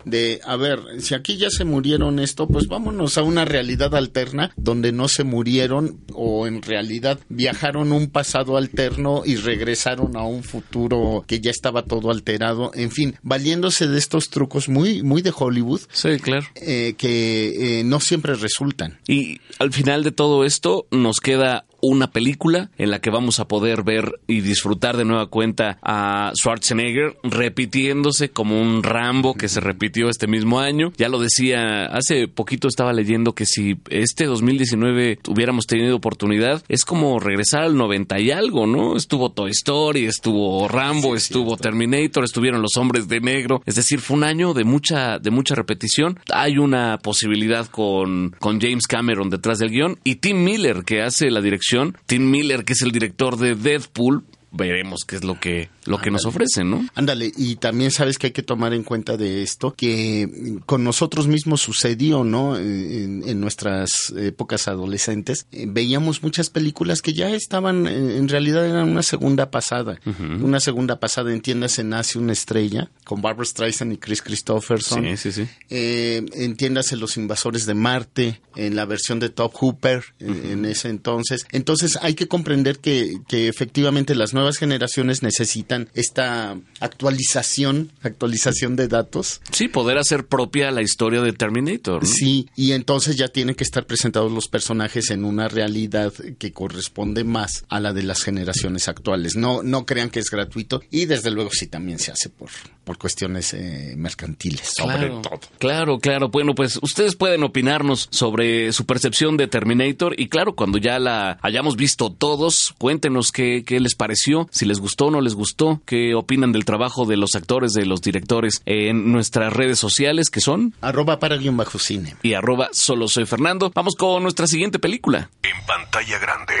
De, 0.04 0.40
a 0.44 0.56
ver, 0.56 0.80
si 0.98 1.14
aquí 1.14 1.36
ya 1.36 1.48
se 1.50 1.64
murieron 1.64 2.18
esto, 2.18 2.46
pues 2.48 2.66
vámonos 2.68 3.18
a 3.18 3.22
una 3.22 3.44
realidad 3.44 3.94
alterna 3.94 4.52
donde 4.56 4.92
no 4.92 5.08
se 5.08 5.24
murieron 5.24 5.98
o 6.12 6.46
en 6.46 6.62
realidad 6.62 7.18
viajaron 7.28 7.92
un 7.92 8.08
pasado 8.08 8.56
alterno 8.56 9.22
y 9.24 9.36
regresaron 9.36 10.16
a 10.16 10.24
un 10.24 10.42
futuro 10.42 11.24
que 11.26 11.40
ya 11.40 11.50
estaba 11.50 11.82
todo 11.84 12.10
alterado. 12.10 12.70
En 12.74 12.90
fin, 12.90 13.16
valiéndose 13.22 13.86
de 13.86 13.98
estos 13.98 14.28
trucos 14.28 14.68
muy, 14.68 15.02
muy 15.02 15.22
de 15.22 15.32
Hollywood 15.36 15.80
Sí, 15.92 16.18
claro. 16.18 16.46
eh, 16.56 16.94
que 16.98 17.53
eh, 17.54 17.82
no 17.84 18.00
siempre 18.00 18.34
resultan. 18.34 18.98
Y 19.06 19.40
al 19.58 19.72
final 19.72 20.04
de 20.04 20.12
todo 20.12 20.44
esto 20.44 20.86
nos 20.90 21.20
queda 21.20 21.64
una 21.84 22.10
película 22.10 22.70
en 22.78 22.90
la 22.90 23.00
que 23.00 23.10
vamos 23.10 23.40
a 23.40 23.48
poder 23.48 23.82
ver 23.82 24.20
y 24.26 24.40
disfrutar 24.40 24.96
de 24.96 25.04
nueva 25.04 25.26
cuenta 25.26 25.78
a 25.82 26.32
Schwarzenegger 26.34 27.16
repitiéndose 27.22 28.30
como 28.30 28.60
un 28.60 28.82
Rambo 28.82 29.34
que 29.34 29.48
se 29.48 29.60
repitió 29.60 30.08
este 30.08 30.26
mismo 30.26 30.60
año. 30.60 30.92
Ya 30.96 31.08
lo 31.08 31.18
decía, 31.18 31.86
hace 31.86 32.28
poquito 32.28 32.68
estaba 32.68 32.92
leyendo 32.92 33.34
que 33.34 33.46
si 33.46 33.76
este 33.90 34.26
2019 34.26 35.18
hubiéramos 35.28 35.66
tenido 35.66 35.96
oportunidad, 35.96 36.62
es 36.68 36.84
como 36.84 37.18
regresar 37.18 37.62
al 37.62 37.76
90 37.76 38.20
y 38.20 38.30
algo, 38.30 38.66
¿no? 38.66 38.96
Estuvo 38.96 39.32
Toy 39.32 39.50
Story, 39.50 40.06
estuvo 40.06 40.66
Rambo, 40.68 41.14
estuvo 41.14 41.56
Terminator, 41.56 42.24
estuvieron 42.24 42.62
los 42.62 42.76
hombres 42.76 43.08
de 43.08 43.20
negro. 43.20 43.62
Es 43.66 43.76
decir, 43.76 44.00
fue 44.00 44.16
un 44.16 44.24
año 44.24 44.54
de 44.54 44.64
mucha, 44.64 45.18
de 45.18 45.30
mucha 45.30 45.54
repetición. 45.54 46.18
Hay 46.32 46.58
una 46.58 46.98
posibilidad 46.98 47.66
con, 47.66 48.34
con 48.38 48.60
James 48.60 48.86
Cameron 48.86 49.30
detrás 49.30 49.58
del 49.58 49.70
guion 49.70 49.98
y 50.04 50.16
Tim 50.16 50.44
Miller 50.44 50.84
que 50.84 51.02
hace 51.02 51.30
la 51.30 51.40
dirección. 51.40 51.73
Tim 52.06 52.30
Miller 52.30 52.64
que 52.64 52.74
es 52.74 52.82
el 52.82 52.92
director 52.92 53.36
de 53.36 53.54
Deadpool. 53.54 54.24
Veremos 54.56 55.04
qué 55.04 55.16
es 55.16 55.24
lo 55.24 55.40
que, 55.40 55.68
lo 55.84 55.98
que 55.98 56.10
nos 56.10 56.24
ofrecen, 56.26 56.70
¿no? 56.70 56.86
Ándale, 56.94 57.32
y 57.36 57.56
también 57.56 57.90
sabes 57.90 58.18
que 58.18 58.28
hay 58.28 58.32
que 58.32 58.42
tomar 58.42 58.72
en 58.72 58.84
cuenta 58.84 59.16
de 59.16 59.42
esto, 59.42 59.74
que 59.76 60.58
con 60.66 60.84
nosotros 60.84 61.26
mismos 61.26 61.60
sucedió, 61.60 62.24
¿no? 62.24 62.56
En, 62.56 63.22
en 63.26 63.40
nuestras 63.40 64.12
épocas 64.16 64.68
adolescentes, 64.68 65.46
eh, 65.52 65.66
veíamos 65.68 66.22
muchas 66.22 66.50
películas 66.50 67.02
que 67.02 67.12
ya 67.12 67.30
estaban, 67.30 67.86
eh, 67.86 68.16
en 68.16 68.28
realidad 68.28 68.66
eran 68.66 68.90
una 68.90 69.02
segunda 69.02 69.50
pasada. 69.50 69.98
Una 70.40 70.60
segunda 70.60 71.00
pasada, 71.00 71.32
entiéndase, 71.32 71.82
Nace 71.82 72.18
una 72.18 72.32
estrella, 72.32 72.90
con 73.04 73.20
Barbara 73.20 73.44
Streisand 73.44 73.92
y 73.92 73.96
Chris 73.96 74.22
Christopherson. 74.22 75.04
Sí, 75.04 75.16
sí, 75.16 75.32
sí. 75.32 75.48
Eh, 75.70 76.24
entiéndase 76.34 76.96
Los 76.96 77.16
Invasores 77.16 77.66
de 77.66 77.74
Marte, 77.74 78.40
en 78.56 78.76
la 78.76 78.84
versión 78.84 79.18
de 79.18 79.30
Top 79.30 79.52
Hooper, 79.54 80.04
eh, 80.20 80.50
en 80.52 80.64
ese 80.64 80.88
entonces. 80.88 81.46
Entonces 81.50 81.98
hay 82.00 82.14
que 82.14 82.28
comprender 82.28 82.78
que, 82.78 83.18
que 83.28 83.48
efectivamente 83.48 84.14
las 84.14 84.32
nuevas 84.34 84.43
generaciones 84.58 85.22
necesitan 85.22 85.88
esta 85.94 86.56
actualización, 86.80 87.90
actualización 88.02 88.76
de 88.76 88.88
datos. 88.88 89.40
Sí, 89.50 89.68
poder 89.68 89.98
hacer 89.98 90.26
propia 90.26 90.70
la 90.70 90.82
historia 90.82 91.20
de 91.20 91.32
Terminator. 91.32 92.02
¿no? 92.02 92.08
Sí, 92.08 92.48
y 92.56 92.72
entonces 92.72 93.16
ya 93.16 93.28
tienen 93.28 93.54
que 93.54 93.64
estar 93.64 93.86
presentados 93.86 94.32
los 94.32 94.48
personajes 94.48 95.10
en 95.10 95.24
una 95.24 95.48
realidad 95.48 96.12
que 96.38 96.52
corresponde 96.52 97.24
más 97.24 97.64
a 97.68 97.80
la 97.80 97.92
de 97.92 98.02
las 98.02 98.22
generaciones 98.22 98.88
actuales. 98.88 99.36
No, 99.36 99.62
no 99.62 99.86
crean 99.86 100.10
que 100.10 100.20
es 100.20 100.30
gratuito 100.30 100.82
y 100.90 101.06
desde 101.06 101.30
luego 101.30 101.50
sí 101.52 101.66
también 101.66 101.98
se 101.98 102.12
hace 102.12 102.28
por, 102.30 102.50
por 102.84 102.98
cuestiones 102.98 103.54
eh, 103.54 103.94
mercantiles, 103.96 104.72
sobre 104.76 104.96
Claro, 104.96 105.20
todo. 105.22 105.40
Claro, 105.58 105.98
claro. 105.98 106.28
Bueno, 106.28 106.54
pues 106.54 106.78
ustedes 106.82 107.16
pueden 107.16 107.42
opinarnos 107.42 108.08
sobre 108.10 108.72
su 108.72 108.86
percepción 108.86 109.36
de 109.36 109.46
Terminator 109.48 110.14
y 110.18 110.28
claro, 110.28 110.54
cuando 110.54 110.78
ya 110.78 110.98
la 110.98 111.38
hayamos 111.42 111.76
visto 111.76 112.10
todos, 112.10 112.74
cuéntenos 112.78 113.32
qué, 113.32 113.62
qué 113.66 113.80
les 113.80 113.94
pareció, 113.94 114.33
si 114.50 114.64
les 114.66 114.80
gustó 114.80 115.06
o 115.06 115.10
no 115.10 115.20
les 115.20 115.34
gustó, 115.34 115.80
qué 115.86 116.14
opinan 116.14 116.52
del 116.52 116.64
trabajo 116.64 117.06
de 117.06 117.16
los 117.16 117.34
actores, 117.34 117.72
de 117.72 117.86
los 117.86 118.00
directores 118.00 118.62
en 118.66 119.12
nuestras 119.12 119.52
redes 119.52 119.78
sociales 119.78 120.30
que 120.30 120.40
son 120.40 120.74
Arroba 120.80 121.18
para 121.18 121.36
guion 121.36 121.56
bajo 121.56 121.78
cine. 121.78 122.16
y 122.22 122.34
arroba 122.34 122.68
solo 122.72 123.08
soy 123.08 123.26
Fernando. 123.26 123.70
Vamos 123.74 123.94
con 123.96 124.22
nuestra 124.22 124.46
siguiente 124.46 124.78
película. 124.78 125.30
En 125.42 125.66
pantalla 125.66 126.18
grande. 126.18 126.54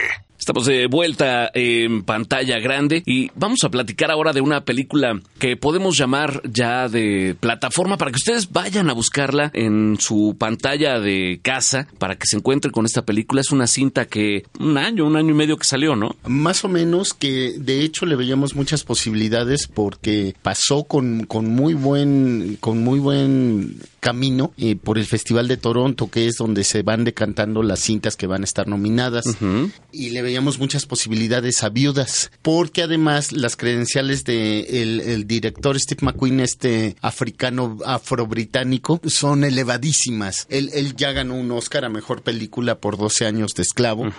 Estamos 0.44 0.66
de 0.66 0.88
vuelta 0.88 1.50
en 1.54 2.02
pantalla 2.02 2.58
grande 2.58 3.02
y 3.06 3.30
vamos 3.34 3.64
a 3.64 3.70
platicar 3.70 4.10
ahora 4.10 4.34
de 4.34 4.42
una 4.42 4.62
película 4.62 5.18
que 5.38 5.56
podemos 5.56 5.96
llamar 5.96 6.42
ya 6.44 6.86
de 6.90 7.34
plataforma 7.40 7.96
para 7.96 8.10
que 8.10 8.16
ustedes 8.16 8.52
vayan 8.52 8.90
a 8.90 8.92
buscarla 8.92 9.50
en 9.54 9.96
su 9.98 10.36
pantalla 10.38 11.00
de 11.00 11.40
casa 11.42 11.88
para 11.98 12.16
que 12.16 12.26
se 12.26 12.36
encuentren 12.36 12.72
con 12.72 12.84
esta 12.84 13.06
película. 13.06 13.40
Es 13.40 13.52
una 13.52 13.66
cinta 13.66 14.04
que 14.04 14.44
un 14.60 14.76
año, 14.76 15.06
un 15.06 15.16
año 15.16 15.30
y 15.30 15.34
medio 15.34 15.56
que 15.56 15.64
salió, 15.64 15.96
¿no? 15.96 16.14
Más 16.26 16.62
o 16.62 16.68
menos 16.68 17.14
que 17.14 17.54
de 17.56 17.80
hecho 17.80 18.04
le 18.04 18.14
veíamos 18.14 18.54
muchas 18.54 18.84
posibilidades 18.84 19.66
porque 19.66 20.34
pasó 20.42 20.84
con, 20.84 21.24
con 21.24 21.48
muy 21.48 21.72
buen 21.72 22.58
con 22.60 22.84
muy 22.84 22.98
buen 22.98 23.78
camino 24.00 24.52
eh, 24.58 24.76
por 24.76 24.98
el 24.98 25.06
Festival 25.06 25.48
de 25.48 25.56
Toronto 25.56 26.10
que 26.10 26.26
es 26.26 26.36
donde 26.36 26.64
se 26.64 26.82
van 26.82 27.04
decantando 27.04 27.62
las 27.62 27.80
cintas 27.80 28.16
que 28.16 28.26
van 28.26 28.42
a 28.42 28.44
estar 28.44 28.68
nominadas 28.68 29.24
y 29.90 30.10
le 30.10 30.20
veíamos 30.20 30.33
muchas 30.58 30.86
posibilidades 30.86 31.62
a 31.62 31.68
viudas 31.68 32.30
porque 32.42 32.82
además 32.82 33.32
las 33.32 33.56
credenciales 33.56 34.24
de 34.24 34.82
el, 34.82 35.00
el 35.00 35.26
director 35.26 35.78
Steve 35.78 36.00
McQueen 36.02 36.40
este 36.40 36.96
africano 37.00 37.78
afro-británico 37.84 39.00
son 39.06 39.44
elevadísimas 39.44 40.46
él, 40.50 40.70
él 40.74 40.94
ya 40.96 41.12
ganó 41.12 41.34
un 41.36 41.50
Oscar 41.52 41.84
a 41.84 41.88
mejor 41.88 42.22
película 42.22 42.78
por 42.78 42.96
12 42.96 43.26
años 43.26 43.52
de 43.54 43.62
esclavo 43.62 44.12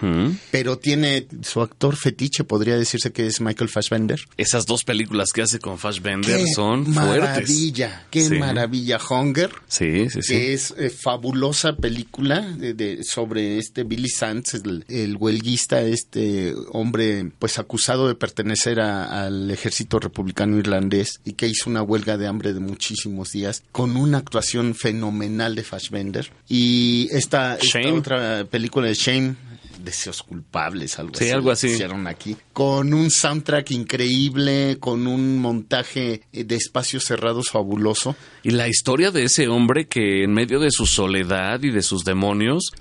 pero 0.51 0.77
tiene 0.77 1.27
su 1.41 1.61
actor 1.61 1.95
fetiche, 1.95 2.43
podría 2.43 2.77
decirse 2.77 3.11
que 3.11 3.25
es 3.27 3.41
Michael 3.41 3.69
Fassbender. 3.69 4.19
Esas 4.37 4.65
dos 4.65 4.83
películas 4.83 5.31
que 5.33 5.41
hace 5.41 5.59
con 5.59 5.77
Fassbender 5.77 6.37
¡Qué 6.37 6.47
son 6.53 6.85
fuertes. 6.85 6.95
maravilla! 7.21 8.05
¡Qué 8.09 8.21
Sí. 8.27 8.35
maravilla! 8.35 8.99
Hunger. 9.09 9.51
Sí, 9.67 10.09
sí, 10.09 10.21
sí. 10.21 10.33
que 10.33 10.53
es 10.53 10.73
eh, 10.77 10.89
fabulosa 10.89 11.75
película 11.75 12.41
de, 12.41 12.73
de- 12.73 13.03
sobre 13.03 13.57
este 13.57 13.83
Billy 13.83 14.09
Sands, 14.09 14.53
el, 14.55 14.85
el 14.87 15.17
huelguista, 15.17 15.81
este 15.95 16.53
hombre 16.71 17.31
pues 17.39 17.57
acusado 17.57 18.07
de 18.07 18.13
pertenecer 18.15 18.79
a- 18.79 19.25
al 19.25 19.49
ejército 19.49 19.97
republicano 19.99 20.57
irlandés 20.57 21.19
y 21.25 21.33
que 21.33 21.47
hizo 21.47 21.69
una 21.69 21.81
huelga 21.81 22.17
de 22.17 22.27
hambre 22.27 22.53
de 22.53 22.59
muchísimos 22.59 23.31
días 23.31 23.63
con 23.71 23.97
una 23.97 24.19
actuación 24.19 24.75
fenomenal 24.75 25.55
de 25.55 25.63
Fassbender 25.63 26.31
y 26.47 27.07
esta, 27.11 27.57
otra 27.93 28.45
película 28.45 28.87
de 28.87 28.93
Shame 28.93 29.35
Deseos 29.83 30.23
culpables, 30.23 30.97
algo 30.99 31.13
Sí, 31.15 31.25
así. 31.25 31.33
algo 31.33 31.51
así. 31.51 31.67
Hicieron 31.67 32.07
aquí. 32.07 32.35
Con 32.55 32.93
un 32.93 33.11
soundtrack 33.11 33.71
increíble, 33.71 34.77
con 34.79 35.07
un 35.07 35.39
montaje 35.39 36.21
eh, 36.31 36.45
de 36.45 36.55
espacios 36.55 37.03
cerrados 37.03 37.49
fabuloso. 37.49 38.15
Y 38.43 38.51
la 38.51 38.69
historia 38.69 39.11
de 39.11 39.25
ese 39.25 39.49
hombre 39.49 39.87
que 39.87 40.23
en 40.23 40.31
medio 40.31 40.61
de 40.61 40.71
su 40.71 40.85
soledad 40.85 41.61
y 41.63 41.71
de 41.71 41.81
sus 41.81 42.05
demonios 42.05 42.71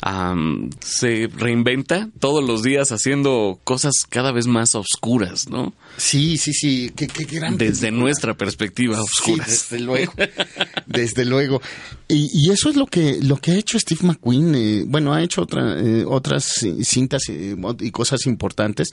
se 0.80 1.28
reinventa 1.36 2.08
todos 2.20 2.44
los 2.44 2.62
días 2.62 2.92
haciendo 2.92 3.58
cosas 3.64 3.94
cada 4.08 4.30
vez 4.30 4.46
más 4.46 4.76
oscuras, 4.76 5.48
¿no? 5.48 5.74
Sí, 5.96 6.36
sí, 6.38 6.52
sí. 6.52 6.92
Qué, 6.94 7.08
qué 7.08 7.24
gran 7.24 7.56
Desde 7.56 7.86
película. 7.86 8.00
nuestra 8.02 8.34
perspectiva 8.36 8.96
Sí, 8.96 9.02
oscuras. 9.32 9.48
desde 9.70 9.80
luego. 9.80 10.12
desde 10.86 11.24
luego. 11.24 11.60
Y, 12.06 12.30
y 12.32 12.50
eso 12.52 12.68
es 12.70 12.76
lo 12.76 12.86
que, 12.86 13.18
lo 13.22 13.38
que 13.38 13.52
ha 13.52 13.56
hecho 13.56 13.78
Steve 13.78 14.02
McQueen. 14.04 14.54
eh, 14.54 14.84
bueno, 14.86 15.12
ha 15.14 15.22
hecho 15.22 15.42
otra, 15.42 15.80
eh, 15.80 16.04
otras 16.06 16.64
cintas 16.82 17.22
eh, 17.28 17.56
y 17.80 17.90
cosas 17.90 18.26
importantes, 18.26 18.90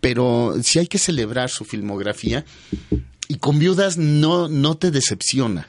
pero 0.00 0.23
sí 0.62 0.78
hay 0.78 0.86
que 0.86 0.98
celebrar 0.98 1.50
su 1.50 1.64
filmografía. 1.64 2.44
Y 3.26 3.36
con 3.36 3.58
viudas 3.58 3.96
no, 3.96 4.48
no 4.48 4.76
te 4.76 4.90
decepciona. 4.90 5.66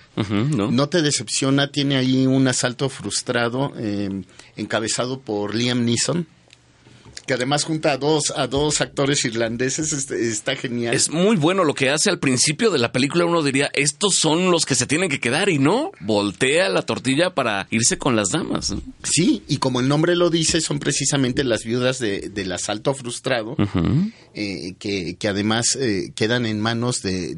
No 0.70 0.90
te 0.90 1.02
decepciona, 1.02 1.72
tiene 1.72 1.96
ahí 1.96 2.28
un 2.28 2.48
asalto 2.48 2.90
frustrado 2.90 3.72
eh, 3.78 4.24
encabezado 4.58 5.22
por 5.22 5.56
Liam 5.56 5.86
Neeson, 5.86 6.28
que 7.28 7.34
además 7.34 7.64
junta 7.64 7.92
a 7.94 7.98
dos, 7.98 8.32
a 8.36 8.48
dos 8.48 8.82
actores 8.82 9.26
irlandeses, 9.26 9.94
este, 9.94 10.28
está 10.30 10.56
genial. 10.56 10.94
Es 10.94 11.10
muy 11.10 11.36
bueno 11.36 11.64
lo 11.64 11.74
que 11.74 11.90
hace 11.90 12.10
al 12.10 12.20
principio 12.20 12.70
de 12.72 12.80
la 12.80 12.92
película. 12.92 13.26
Uno 13.26 13.42
diría, 13.44 13.70
estos 13.74 14.16
son 14.16 14.52
los 14.52 14.66
que 14.66 14.76
se 14.76 14.86
tienen 14.86 15.10
que 15.10 15.20
quedar 15.20 15.50
y 15.50 15.58
no, 15.60 15.92
voltea 16.02 16.70
la 16.70 16.84
tortilla 16.84 17.34
para 17.34 17.68
irse 17.72 17.98
con 17.98 18.16
las 18.16 18.30
damas. 18.30 18.72
¿no? 18.72 18.82
Sí, 19.04 19.44
y 19.48 19.58
como 19.58 19.80
el 19.80 19.88
nombre 19.88 20.16
lo 20.16 20.30
dice, 20.30 20.62
son 20.62 20.80
precisamente 20.80 21.44
las 21.44 21.64
viudas 21.64 22.00
de- 22.00 22.30
del 22.30 22.52
asalto 22.52 22.94
frustrado, 22.94 23.56
eh, 24.34 24.74
que, 24.80 25.16
que 25.16 25.28
además 25.28 25.76
eh, 25.80 26.12
quedan 26.16 26.46
en 26.46 26.60
manos 26.60 27.02
de... 27.02 27.38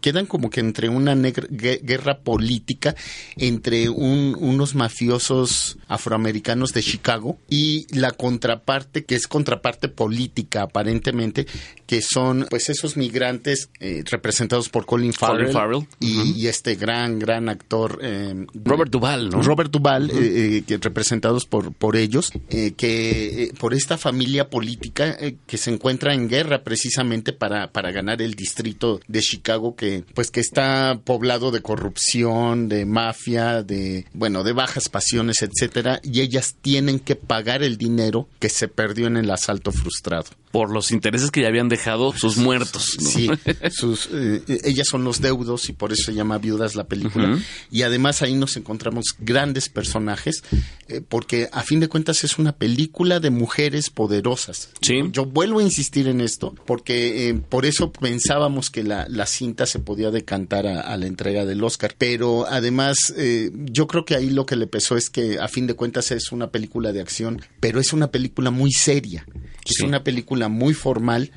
quedan 0.00 0.26
como 0.26 0.50
que 0.50 0.60
entre 0.60 0.88
una 0.88 1.14
negra- 1.14 1.48
gue- 1.48 1.80
guerra 1.82 2.18
política 2.18 2.94
entre 3.36 3.88
un- 3.88 4.36
unos 4.38 4.74
mafiosos 4.74 5.78
afroamericanos 5.88 6.72
de 6.72 6.82
Chicago 6.82 7.38
y 7.48 7.86
la 7.96 8.10
contraparte, 8.10 9.04
que 9.04 9.13
es 9.14 9.26
contraparte 9.26 9.88
política 9.88 10.62
aparentemente, 10.62 11.46
que 11.86 12.02
son 12.02 12.46
pues 12.50 12.68
esos 12.68 12.96
migrantes 12.96 13.70
eh, 13.80 14.02
representados 14.10 14.68
por 14.68 14.86
Colin 14.86 15.12
Farrell, 15.12 15.52
Farrell, 15.52 15.86
y, 16.00 16.46
este 16.46 16.74
gran, 16.74 17.18
gran 17.18 17.48
actor... 17.48 17.98
eh, 18.02 18.46
Robert 18.64 18.90
Duvall, 18.90 19.30
¿no? 19.30 19.42
Robert 19.42 19.70
Duvall, 19.70 20.10
eh, 20.10 20.14
eh, 20.58 20.64
que 20.66 20.78
representados 20.78 21.46
por, 21.46 21.72
por 21.72 21.96
ellos, 21.96 22.32
que 22.76 23.52
por 23.58 23.74
esta 23.74 23.98
familia 23.98 24.48
política 24.48 25.16
que 25.46 25.56
se 25.56 25.70
encuentra 25.70 26.14
en 26.14 26.28
guerra 26.28 26.62
precisamente 26.62 27.32
para, 27.32 27.72
para 27.72 27.90
ganar 27.90 28.22
el 28.22 28.34
distrito 28.34 29.00
de 29.08 29.20
Chicago, 29.20 29.74
que 29.74 30.04
pues 30.14 30.30
que 30.30 30.40
está 30.40 31.00
poblado 31.04 31.50
de 31.50 31.62
corrupción, 31.62 32.68
de 32.68 32.84
mafia, 32.84 33.62
de 33.62 34.06
bueno, 34.12 34.44
de 34.44 34.52
bajas 34.52 34.88
pasiones, 34.88 35.42
etcétera, 35.42 36.00
y 36.02 36.20
ellas 36.20 36.56
tienen 36.60 36.98
que 37.00 37.16
pagar 37.16 37.62
el 37.62 37.76
dinero 37.76 38.28
que 38.38 38.48
se 38.48 38.68
perdió 38.68 39.03
en 39.06 39.16
el 39.16 39.30
asalto 39.30 39.72
frustrado. 39.72 40.30
Por 40.54 40.70
los 40.70 40.92
intereses 40.92 41.32
que 41.32 41.42
ya 41.42 41.48
habían 41.48 41.68
dejado 41.68 42.12
sus 42.12 42.36
muertos. 42.36 42.96
¿no? 43.00 43.08
Sí, 43.08 43.28
sus, 43.72 44.08
eh, 44.12 44.40
ellas 44.62 44.86
son 44.86 45.02
los 45.02 45.20
deudos 45.20 45.68
y 45.68 45.72
por 45.72 45.92
eso 45.92 46.04
se 46.04 46.14
llama 46.14 46.38
Viudas 46.38 46.76
la 46.76 46.84
película. 46.84 47.40
Y 47.72 47.82
además 47.82 48.22
ahí 48.22 48.36
nos 48.36 48.56
encontramos 48.56 49.16
grandes 49.18 49.68
personajes, 49.68 50.44
eh, 50.86 51.00
porque 51.00 51.48
a 51.50 51.62
fin 51.62 51.80
de 51.80 51.88
cuentas 51.88 52.22
es 52.22 52.38
una 52.38 52.52
película 52.52 53.18
de 53.18 53.30
mujeres 53.30 53.90
poderosas. 53.90 54.70
Sí. 54.80 55.00
Yo 55.10 55.24
vuelvo 55.24 55.58
a 55.58 55.64
insistir 55.64 56.06
en 56.06 56.20
esto, 56.20 56.54
porque 56.66 57.28
eh, 57.30 57.34
por 57.34 57.66
eso 57.66 57.90
pensábamos 57.90 58.70
que 58.70 58.84
la, 58.84 59.06
la 59.08 59.26
cinta 59.26 59.66
se 59.66 59.80
podía 59.80 60.12
decantar 60.12 60.68
a, 60.68 60.82
a 60.82 60.96
la 60.96 61.06
entrega 61.06 61.44
del 61.44 61.64
Oscar. 61.64 61.96
Pero 61.98 62.46
además, 62.46 63.12
eh, 63.16 63.50
yo 63.54 63.88
creo 63.88 64.04
que 64.04 64.14
ahí 64.14 64.30
lo 64.30 64.46
que 64.46 64.54
le 64.54 64.68
pesó 64.68 64.96
es 64.96 65.10
que 65.10 65.40
a 65.40 65.48
fin 65.48 65.66
de 65.66 65.74
cuentas 65.74 66.12
es 66.12 66.30
una 66.30 66.50
película 66.50 66.92
de 66.92 67.00
acción, 67.00 67.42
pero 67.58 67.80
es 67.80 67.92
una 67.92 68.10
película 68.10 68.50
muy 68.50 68.72
seria. 68.72 69.26
Es 69.64 69.76
Sí. 69.78 69.84
una 69.84 70.02
película 70.04 70.48
muy 70.48 70.74
formal, 70.74 71.30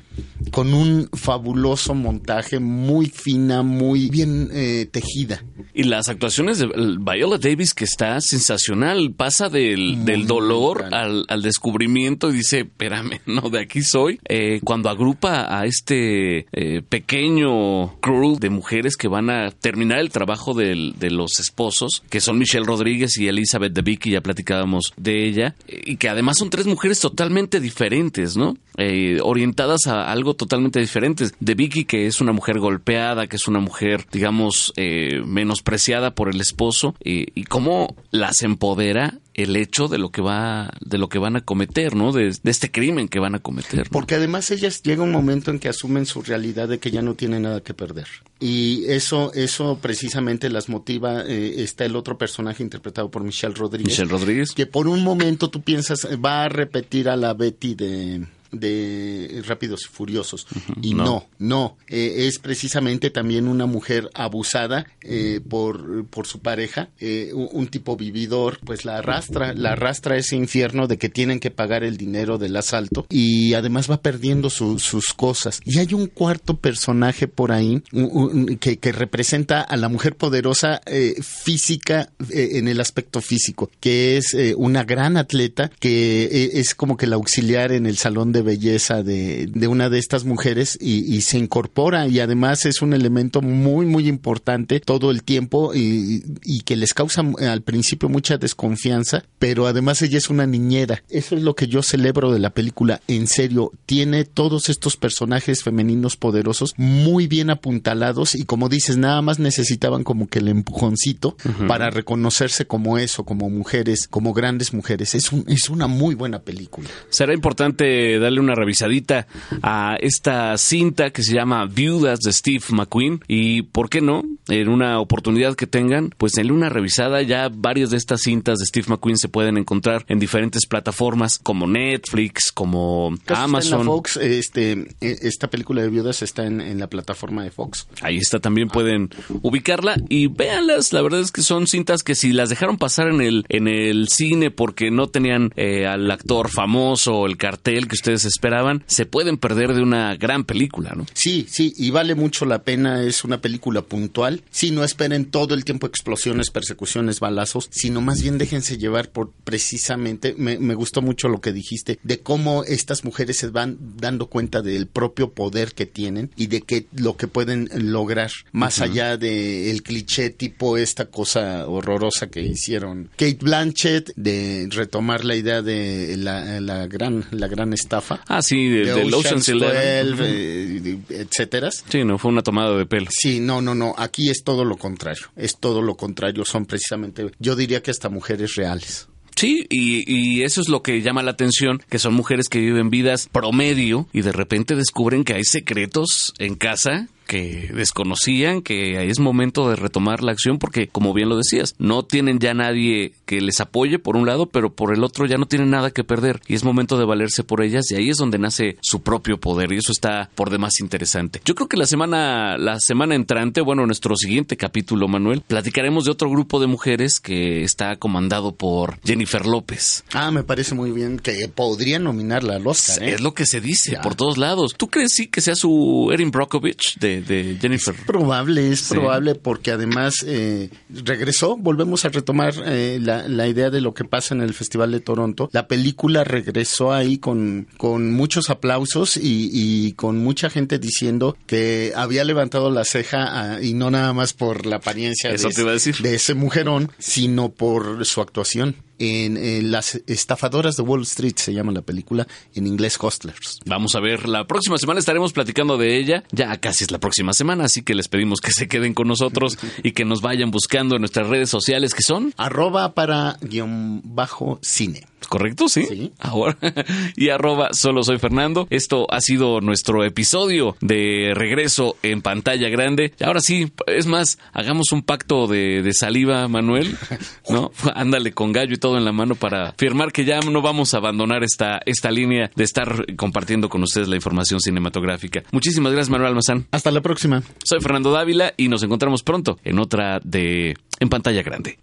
con 0.50 0.74
un 0.74 1.08
fabuloso 1.14 1.94
montaje, 1.94 2.58
muy 2.60 3.06
fina, 3.06 3.62
muy 3.62 4.10
bien 4.10 4.48
eh, 4.52 4.86
tejida. 4.90 5.42
Y 5.74 5.84
las 5.84 6.08
actuaciones 6.08 6.58
de 6.58 6.66
Viola 6.98 7.38
Davis, 7.38 7.72
que 7.72 7.84
está 7.84 8.20
sensacional, 8.20 9.12
pasa 9.16 9.48
del, 9.48 10.04
del 10.04 10.26
dolor 10.26 10.92
al, 10.92 11.24
al 11.28 11.42
descubrimiento 11.42 12.30
y 12.30 12.34
dice, 12.34 12.60
espérame, 12.60 13.20
no, 13.26 13.48
de 13.48 13.60
aquí 13.60 13.82
soy. 13.82 14.18
Eh, 14.28 14.60
cuando 14.64 14.90
agrupa 14.90 15.46
a 15.56 15.64
este 15.66 16.46
eh, 16.52 16.82
pequeño 16.88 17.98
crew 18.00 18.38
de 18.38 18.50
mujeres 18.50 18.96
que 18.96 19.08
van 19.08 19.30
a 19.30 19.50
terminar 19.50 19.98
el 20.00 20.10
trabajo 20.10 20.54
del- 20.54 20.94
de 20.98 21.10
los 21.10 21.38
esposos, 21.40 22.02
que 22.10 22.20
son 22.20 22.38
Michelle 22.38 22.66
Rodríguez 22.66 23.16
y 23.18 23.28
Elizabeth 23.28 23.72
de 23.72 23.82
Vicky, 23.82 24.10
ya 24.10 24.20
platicábamos 24.20 24.92
de 24.96 25.26
ella, 25.26 25.54
y 25.68 25.96
que 25.96 26.08
además 26.08 26.38
son 26.38 26.50
tres 26.50 26.66
mujeres 26.66 27.00
totalmente 27.00 27.60
diferentes, 27.60 28.17
¿no? 28.36 28.56
Eh, 28.76 29.18
orientadas 29.22 29.86
a 29.86 30.10
algo 30.10 30.34
totalmente 30.34 30.80
diferente. 30.80 31.26
De 31.40 31.54
Vicky, 31.54 31.84
que 31.84 32.06
es 32.06 32.20
una 32.20 32.32
mujer 32.32 32.58
golpeada, 32.58 33.26
que 33.26 33.36
es 33.36 33.48
una 33.48 33.60
mujer, 33.60 34.06
digamos, 34.12 34.72
eh, 34.76 35.22
menospreciada 35.24 36.14
por 36.14 36.28
el 36.28 36.40
esposo, 36.40 36.94
eh, 37.02 37.26
y 37.34 37.44
cómo 37.44 37.96
las 38.10 38.42
empodera 38.42 39.18
el 39.38 39.54
hecho 39.56 39.88
de 39.88 39.98
lo 39.98 40.10
que 40.10 40.20
va, 40.20 40.70
de 40.80 40.98
lo 40.98 41.08
que 41.08 41.18
van 41.18 41.36
a 41.36 41.40
cometer, 41.42 41.94
¿no? 41.94 42.12
De, 42.12 42.36
de 42.42 42.50
este 42.50 42.70
crimen 42.70 43.08
que 43.08 43.20
van 43.20 43.34
a 43.34 43.38
cometer. 43.38 43.86
¿no? 43.86 43.92
Porque 43.92 44.16
además 44.16 44.50
ellas 44.50 44.82
llega 44.82 45.02
un 45.02 45.12
momento 45.12 45.50
en 45.50 45.58
que 45.58 45.68
asumen 45.68 46.06
su 46.06 46.22
realidad 46.22 46.68
de 46.68 46.78
que 46.78 46.90
ya 46.90 47.02
no 47.02 47.14
tienen 47.14 47.42
nada 47.42 47.60
que 47.60 47.72
perder. 47.72 48.06
Y 48.40 48.84
eso, 48.86 49.32
eso 49.34 49.78
precisamente 49.80 50.50
las 50.50 50.68
motiva. 50.68 51.22
eh, 51.26 51.62
está 51.62 51.84
el 51.84 51.96
otro 51.96 52.18
personaje 52.18 52.62
interpretado 52.62 53.10
por 53.10 53.22
Michelle 53.22 53.54
Rodríguez. 53.54 53.92
Michelle 53.92 54.10
Rodríguez. 54.10 54.52
que 54.52 54.66
por 54.66 54.88
un 54.88 55.02
momento 55.04 55.50
tú 55.50 55.62
piensas 55.62 56.06
va 56.24 56.44
a 56.44 56.48
repetir 56.48 57.08
a 57.08 57.16
la 57.16 57.34
Betty 57.34 57.74
de 57.74 58.26
de 58.52 59.42
Rápidos 59.46 59.82
y 59.84 59.88
Furiosos 59.94 60.46
y 60.82 60.94
no. 60.94 61.04
no, 61.04 61.26
no, 61.38 61.76
Eh, 61.88 62.26
es 62.28 62.38
precisamente 62.38 63.10
también 63.10 63.48
una 63.48 63.66
mujer 63.66 64.10
abusada 64.14 64.86
eh, 65.02 65.40
por, 65.48 66.06
por 66.06 66.26
su 66.26 66.40
pareja, 66.40 66.90
eh, 67.00 67.30
un, 67.34 67.48
un 67.52 67.66
tipo 67.68 67.96
vividor, 67.96 68.58
pues 68.64 68.84
la 68.84 68.98
arrastra, 68.98 69.52
la 69.54 69.72
arrastra 69.72 70.14
a 70.14 70.18
ese 70.18 70.36
infierno 70.36 70.86
de 70.86 70.98
que 70.98 71.08
tienen 71.08 71.40
que 71.40 71.50
pagar 71.50 71.84
el 71.84 71.96
dinero 71.96 72.38
del 72.38 72.56
asalto 72.56 73.06
y 73.08 73.54
además 73.54 73.90
va 73.90 74.00
perdiendo 74.02 74.50
su- 74.50 74.78
sus 74.78 75.12
cosas. 75.14 75.60
Y 75.64 75.78
hay 75.78 75.94
un 75.94 76.06
cuarto 76.06 76.56
personaje 76.56 77.28
por 77.28 77.52
ahí 77.52 77.82
un- 77.92 78.10
un- 78.12 78.56
que, 78.58 78.78
que 78.78 78.92
representa 78.92 79.60
a 79.60 79.76
la 79.76 79.88
mujer 79.88 80.16
poderosa 80.16 80.80
física 81.22 82.10
en 82.30 82.68
el 82.68 82.80
aspecto 82.80 83.20
físico, 83.20 83.70
que 83.80 84.16
es 84.16 84.36
una 84.56 84.84
gran 84.84 85.16
atleta 85.16 85.70
que 85.80 86.50
es 86.54 86.74
como 86.74 86.96
que 86.96 87.06
la 87.06 87.16
auxiliar 87.16 87.72
en 87.72 87.86
el 87.86 87.96
salón 87.96 88.32
de 88.32 88.37
belleza 88.42 89.02
de, 89.02 89.46
de 89.46 89.68
una 89.68 89.88
de 89.88 89.98
estas 89.98 90.24
mujeres 90.24 90.78
y, 90.80 91.14
y 91.14 91.20
se 91.22 91.38
incorpora 91.38 92.06
y 92.06 92.20
además 92.20 92.66
es 92.66 92.82
un 92.82 92.92
elemento 92.92 93.40
muy 93.42 93.86
muy 93.86 94.08
importante 94.08 94.80
todo 94.80 95.10
el 95.10 95.22
tiempo 95.22 95.74
y, 95.74 96.24
y 96.42 96.60
que 96.60 96.76
les 96.76 96.94
causa 96.94 97.22
al 97.40 97.62
principio 97.62 98.08
mucha 98.08 98.38
desconfianza, 98.38 99.24
pero 99.38 99.66
además 99.66 100.02
ella 100.02 100.18
es 100.18 100.30
una 100.30 100.46
niñera. 100.46 101.02
Eso 101.08 101.36
es 101.36 101.42
lo 101.42 101.54
que 101.54 101.68
yo 101.68 101.82
celebro 101.82 102.32
de 102.32 102.38
la 102.38 102.50
película, 102.50 103.00
en 103.08 103.26
serio, 103.26 103.72
tiene 103.86 104.24
todos 104.24 104.68
estos 104.68 104.96
personajes 104.96 105.62
femeninos 105.62 106.16
poderosos 106.16 106.74
muy 106.76 107.26
bien 107.26 107.50
apuntalados 107.50 108.34
y 108.34 108.44
como 108.44 108.68
dices, 108.68 108.96
nada 108.96 109.22
más 109.22 109.38
necesitaban 109.38 110.04
como 110.04 110.28
que 110.28 110.38
el 110.38 110.48
empujoncito 110.48 111.36
para 111.66 111.90
reconocerse 111.90 112.66
como 112.66 112.98
eso, 112.98 113.24
como 113.24 113.50
mujeres, 113.50 114.08
como 114.08 114.32
grandes 114.32 114.72
mujeres. 114.72 115.14
Es, 115.14 115.32
un, 115.32 115.44
es 115.48 115.68
una 115.68 115.86
muy 115.86 116.14
buena 116.14 116.40
película. 116.40 116.88
Será 117.10 117.34
importante 117.34 118.18
dar 118.18 118.27
darle 118.28 118.40
una 118.40 118.54
revisadita 118.54 119.26
a 119.62 119.96
esta 120.00 120.56
cinta 120.58 121.10
que 121.10 121.22
se 121.22 121.34
llama 121.34 121.66
Viudas 121.66 122.20
de 122.20 122.32
Steve 122.32 122.64
McQueen 122.70 123.20
y, 123.26 123.62
¿por 123.62 123.88
qué 123.88 124.00
no? 124.00 124.22
En 124.48 124.68
una 124.68 125.00
oportunidad 125.00 125.54
que 125.56 125.66
tengan, 125.66 126.10
pues 126.16 126.32
denle 126.32 126.52
una 126.52 126.68
revisada. 126.68 127.22
Ya 127.22 127.48
varias 127.50 127.90
de 127.90 127.96
estas 127.96 128.22
cintas 128.22 128.58
de 128.58 128.66
Steve 128.66 128.86
McQueen 128.88 129.16
se 129.16 129.28
pueden 129.28 129.56
encontrar 129.56 130.04
en 130.08 130.18
diferentes 130.18 130.66
plataformas 130.66 131.38
como 131.38 131.66
Netflix, 131.66 132.52
como 132.52 133.14
Amazon. 133.26 133.86
Fox, 133.86 134.16
este, 134.18 134.72
e, 135.00 135.16
esta 135.22 135.48
película 135.48 135.82
de 135.82 135.88
viudas 135.88 136.22
está 136.22 136.46
en, 136.46 136.60
en, 136.60 136.78
la 136.78 136.88
plataforma 136.88 137.42
de 137.44 137.50
Fox. 137.50 137.86
Ahí 138.02 138.18
está, 138.18 138.40
también 138.40 138.68
pueden 138.68 139.10
ubicarla 139.42 139.96
y 140.08 140.26
véanlas. 140.26 140.92
La 140.92 141.02
verdad 141.02 141.20
es 141.20 141.32
que 141.32 141.42
son 141.42 141.66
cintas 141.66 142.02
que 142.02 142.14
si 142.14 142.32
las 142.32 142.50
dejaron 142.50 142.76
pasar 142.76 143.08
en 143.08 143.20
el, 143.20 143.44
en 143.48 143.68
el 143.68 144.08
cine 144.08 144.50
porque 144.50 144.90
no 144.90 145.08
tenían 145.08 145.50
eh, 145.56 145.86
al 145.86 146.10
actor 146.10 146.50
famoso 146.50 147.26
el 147.26 147.36
cartel 147.36 147.88
que 147.88 147.94
ustedes 147.94 148.17
esperaban, 148.24 148.84
se 148.86 149.06
pueden 149.06 149.36
perder 149.36 149.74
de 149.74 149.82
una 149.82 150.14
gran 150.16 150.44
película, 150.44 150.92
¿no? 150.96 151.06
Sí, 151.14 151.46
sí, 151.48 151.72
y 151.76 151.90
vale 151.90 152.14
mucho 152.14 152.44
la 152.44 152.62
pena. 152.62 153.02
Es 153.02 153.24
una 153.24 153.40
película 153.40 153.82
puntual. 153.82 154.42
Sí, 154.50 154.70
no 154.70 154.84
esperen 154.84 155.26
todo 155.26 155.54
el 155.54 155.64
tiempo 155.64 155.86
explosiones, 155.86 156.50
persecuciones, 156.50 157.20
balazos, 157.20 157.68
sino 157.70 158.00
más 158.00 158.22
bien 158.22 158.38
déjense 158.38 158.78
llevar 158.78 159.10
por 159.10 159.32
precisamente, 159.44 160.34
me, 160.36 160.58
me 160.58 160.74
gustó 160.74 161.02
mucho 161.02 161.28
lo 161.28 161.40
que 161.40 161.52
dijiste, 161.52 161.98
de 162.02 162.20
cómo 162.20 162.64
estas 162.64 163.04
mujeres 163.04 163.38
se 163.38 163.48
van 163.48 163.78
dando 163.96 164.26
cuenta 164.26 164.62
del 164.62 164.86
propio 164.86 165.32
poder 165.32 165.72
que 165.72 165.86
tienen 165.86 166.30
y 166.36 166.46
de 166.46 166.62
que 166.62 166.86
lo 166.94 167.16
que 167.16 167.28
pueden 167.28 167.68
lograr, 167.74 168.30
más 168.52 168.80
allá 168.80 169.16
del 169.16 169.68
el 169.68 169.82
cliché 169.82 170.30
tipo 170.30 170.76
esta 170.76 171.06
cosa 171.06 171.66
horrorosa 171.68 172.28
que 172.28 172.42
hicieron 172.42 173.10
Kate 173.16 173.38
Blanchett 173.40 174.12
de 174.16 174.68
retomar 174.70 175.24
la 175.24 175.36
idea 175.36 175.62
de 175.62 176.16
la, 176.16 176.60
la 176.60 176.86
gran 176.86 177.24
la 177.30 177.48
gran 177.48 177.72
estafa. 177.72 178.07
Ah, 178.26 178.42
sí, 178.42 178.68
de, 178.68 178.84
de 178.86 179.14
Ocean's 179.14 179.48
Eleven, 179.48 180.18
eh, 180.20 180.98
etcétera. 181.10 181.70
Sí, 181.70 182.04
no 182.04 182.18
fue 182.18 182.30
una 182.30 182.42
tomada 182.42 182.76
de 182.76 182.86
pelo. 182.86 183.06
Sí, 183.10 183.40
no, 183.40 183.60
no, 183.60 183.74
no. 183.74 183.94
Aquí 183.96 184.30
es 184.30 184.42
todo 184.44 184.64
lo 184.64 184.76
contrario. 184.76 185.26
Es 185.36 185.58
todo 185.58 185.82
lo 185.82 185.96
contrario. 185.96 186.44
Son 186.44 186.66
precisamente, 186.66 187.30
yo 187.38 187.56
diría 187.56 187.82
que 187.82 187.90
hasta 187.90 188.08
mujeres 188.08 188.54
reales. 188.54 189.08
Sí, 189.34 189.66
y, 189.70 190.02
y, 190.12 190.42
eso 190.42 190.60
es 190.60 190.68
lo 190.68 190.82
que 190.82 191.00
llama 191.00 191.22
la 191.22 191.30
atención, 191.30 191.80
que 191.88 192.00
son 192.00 192.12
mujeres 192.12 192.48
que 192.48 192.58
viven 192.58 192.90
vidas 192.90 193.28
promedio 193.30 194.08
y 194.12 194.22
de 194.22 194.32
repente 194.32 194.74
descubren 194.74 195.22
que 195.22 195.34
hay 195.34 195.44
secretos 195.44 196.34
en 196.38 196.56
casa 196.56 197.06
que 197.28 197.70
desconocían 197.74 198.62
que 198.62 199.08
es 199.08 199.20
momento 199.20 199.68
de 199.68 199.76
retomar 199.76 200.24
la 200.24 200.32
acción 200.32 200.58
porque, 200.58 200.88
como 200.88 201.12
bien 201.12 201.28
lo 201.28 201.36
decías, 201.36 201.74
no 201.78 202.02
tienen 202.02 202.38
ya 202.38 202.54
nadie 202.54 203.12
que 203.26 203.40
les 203.42 203.60
apoye 203.60 203.98
por 203.98 204.16
un 204.16 204.26
lado, 204.26 204.46
pero 204.46 204.72
por 204.72 204.94
el 204.94 205.04
otro 205.04 205.26
ya 205.26 205.36
no 205.36 205.46
tienen 205.46 205.70
nada 205.70 205.90
que 205.90 206.02
perder 206.02 206.40
y 206.48 206.54
es 206.54 206.64
momento 206.64 206.98
de 206.98 207.04
valerse 207.04 207.44
por 207.44 207.62
ellas 207.62 207.84
y 207.90 207.96
ahí 207.96 208.08
es 208.08 208.16
donde 208.16 208.38
nace 208.38 208.78
su 208.80 209.02
propio 209.02 209.38
poder 209.38 209.70
y 209.72 209.76
eso 209.76 209.92
está 209.92 210.30
por 210.34 210.50
demás 210.50 210.80
interesante. 210.80 211.42
Yo 211.44 211.54
creo 211.54 211.68
que 211.68 211.76
la 211.76 211.84
semana, 211.86 212.56
la 212.56 212.80
semana 212.80 213.14
entrante, 213.14 213.60
bueno, 213.60 213.84
nuestro 213.84 214.16
siguiente 214.16 214.56
capítulo, 214.56 215.06
Manuel, 215.06 215.42
platicaremos 215.42 216.06
de 216.06 216.12
otro 216.12 216.30
grupo 216.30 216.58
de 216.60 216.66
mujeres 216.66 217.20
que 217.20 217.62
está 217.62 217.96
comandado 217.96 218.52
por 218.52 218.98
Jennifer 219.04 219.44
López. 219.44 220.02
Ah, 220.14 220.30
me 220.30 220.44
parece 220.44 220.74
muy 220.74 220.92
bien 220.92 221.18
que 221.18 221.46
podría 221.48 221.98
nominarla 221.98 222.56
al 222.56 222.66
Oscar. 222.66 223.02
¿eh? 223.02 223.12
Es 223.12 223.20
lo 223.20 223.34
que 223.34 223.44
se 223.44 223.60
dice 223.60 223.92
ya. 223.92 224.00
por 224.00 224.14
todos 224.14 224.38
lados. 224.38 224.74
¿Tú 224.78 224.88
crees 224.88 225.12
sí 225.12 225.26
que 225.26 225.42
sea 225.42 225.54
su 225.54 226.08
Erin 226.10 226.30
Brockovich 226.30 226.98
de 226.98 227.17
de, 227.20 227.56
Jennifer. 227.60 227.94
Es 227.94 228.04
probable, 228.04 228.70
es 228.72 228.80
sí. 228.80 228.94
probable 228.94 229.34
porque 229.34 229.70
además 229.72 230.24
eh, 230.26 230.70
regresó, 230.88 231.56
volvemos 231.56 232.04
a 232.04 232.08
retomar 232.08 232.54
eh, 232.66 232.98
la, 233.00 233.28
la, 233.28 233.46
idea 233.48 233.70
de 233.70 233.80
lo 233.80 233.94
que 233.94 234.04
pasa 234.04 234.34
en 234.34 234.40
el 234.42 234.54
Festival 234.54 234.92
de 234.92 235.00
Toronto. 235.00 235.48
La 235.52 235.68
película 235.68 236.24
regresó 236.24 236.92
ahí 236.92 237.18
con, 237.18 237.68
con 237.76 238.12
muchos 238.12 238.50
aplausos 238.50 239.16
y, 239.16 239.50
y 239.52 239.92
con 239.92 240.18
mucha 240.18 240.50
gente 240.50 240.78
diciendo 240.78 241.36
que 241.46 241.92
había 241.96 242.24
levantado 242.24 242.70
la 242.70 242.84
ceja 242.84 243.54
a, 243.54 243.62
y 243.62 243.74
no 243.74 243.90
nada 243.90 244.12
más 244.12 244.32
por 244.32 244.66
la 244.66 244.76
apariencia 244.76 245.30
Eso 245.30 245.48
de, 245.48 245.54
te 245.54 245.60
iba 245.62 245.70
a 245.70 245.74
decir. 245.74 245.96
de 245.96 246.14
ese 246.14 246.34
mujerón, 246.34 246.90
sino 246.98 247.50
por 247.50 248.04
su 248.04 248.20
actuación. 248.20 248.76
En, 248.98 249.36
en, 249.36 249.70
Las 249.70 250.00
estafadoras 250.06 250.76
de 250.76 250.82
Wall 250.82 251.02
Street 251.02 251.36
se 251.36 251.52
llama 251.52 251.72
la 251.72 251.82
película, 251.82 252.26
en 252.54 252.66
inglés 252.66 252.98
Hustlers. 253.00 253.60
Vamos 253.64 253.94
a 253.94 254.00
ver, 254.00 254.28
la 254.28 254.46
próxima 254.46 254.78
semana 254.78 255.00
estaremos 255.00 255.32
platicando 255.32 255.76
de 255.76 255.96
ella, 255.96 256.24
ya 256.32 256.56
casi 256.58 256.84
es 256.84 256.90
la 256.90 256.98
próxima 256.98 257.32
semana, 257.32 257.64
así 257.64 257.82
que 257.82 257.94
les 257.94 258.08
pedimos 258.08 258.40
que 258.40 258.52
se 258.52 258.68
queden 258.68 258.94
con 258.94 259.08
nosotros 259.08 259.58
y 259.82 259.92
que 259.92 260.04
nos 260.04 260.20
vayan 260.20 260.50
buscando 260.50 260.96
en 260.96 261.02
nuestras 261.02 261.28
redes 261.28 261.50
sociales 261.50 261.94
que 261.94 262.02
son 262.02 262.32
arroba 262.36 262.94
para 262.94 263.36
guion 263.40 264.02
bajo 264.04 264.58
cine. 264.62 265.06
¿Correcto? 265.28 265.68
Sí. 265.68 265.84
sí. 265.86 266.12
Ahora. 266.18 266.56
Y 267.16 267.30
arroba 267.30 267.70
solo 267.72 268.02
soy 268.02 268.18
Fernando. 268.18 268.66
Esto 268.70 269.06
ha 269.10 269.20
sido 269.20 269.60
nuestro 269.60 270.04
episodio 270.04 270.76
de 270.80 271.32
regreso 271.34 271.96
en 272.02 272.22
pantalla 272.22 272.68
grande. 272.68 273.12
Y 273.18 273.24
ahora 273.24 273.40
sí, 273.40 273.72
es 273.86 274.06
más, 274.06 274.38
hagamos 274.52 274.92
un 274.92 275.02
pacto 275.02 275.46
de, 275.46 275.82
de 275.82 275.92
saliva, 275.92 276.46
Manuel. 276.48 276.96
¿No? 277.48 277.72
Ándale 277.94 278.32
con 278.32 278.52
gallo 278.52 278.74
y 278.74 278.78
todo 278.78 278.98
en 278.98 279.04
la 279.04 279.12
mano 279.12 279.34
para 279.34 279.72
firmar 279.76 280.12
que 280.12 280.24
ya 280.24 280.40
no 280.40 280.62
vamos 280.62 280.94
a 280.94 280.98
abandonar 280.98 281.42
esta, 281.42 281.80
esta 281.86 282.10
línea 282.10 282.50
de 282.54 282.64
estar 282.64 283.16
compartiendo 283.16 283.68
con 283.68 283.82
ustedes 283.82 284.08
la 284.08 284.16
información 284.16 284.60
cinematográfica. 284.60 285.42
Muchísimas 285.50 285.92
gracias, 285.92 286.10
Manuel 286.10 286.30
Almazán. 286.30 286.66
Hasta 286.70 286.90
la 286.90 287.00
próxima. 287.00 287.42
Soy 287.64 287.80
Fernando 287.80 288.12
Dávila 288.12 288.54
y 288.56 288.68
nos 288.68 288.82
encontramos 288.82 289.22
pronto 289.22 289.58
en 289.64 289.78
otra 289.78 290.20
de 290.22 290.76
En 291.00 291.08
pantalla 291.08 291.42
grande. 291.42 291.78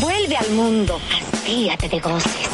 Vuelve 0.00 0.36
al 0.36 0.50
mundo, 0.52 1.00
hastíate 1.46 1.88
de 1.88 2.00
goces. 2.00 2.48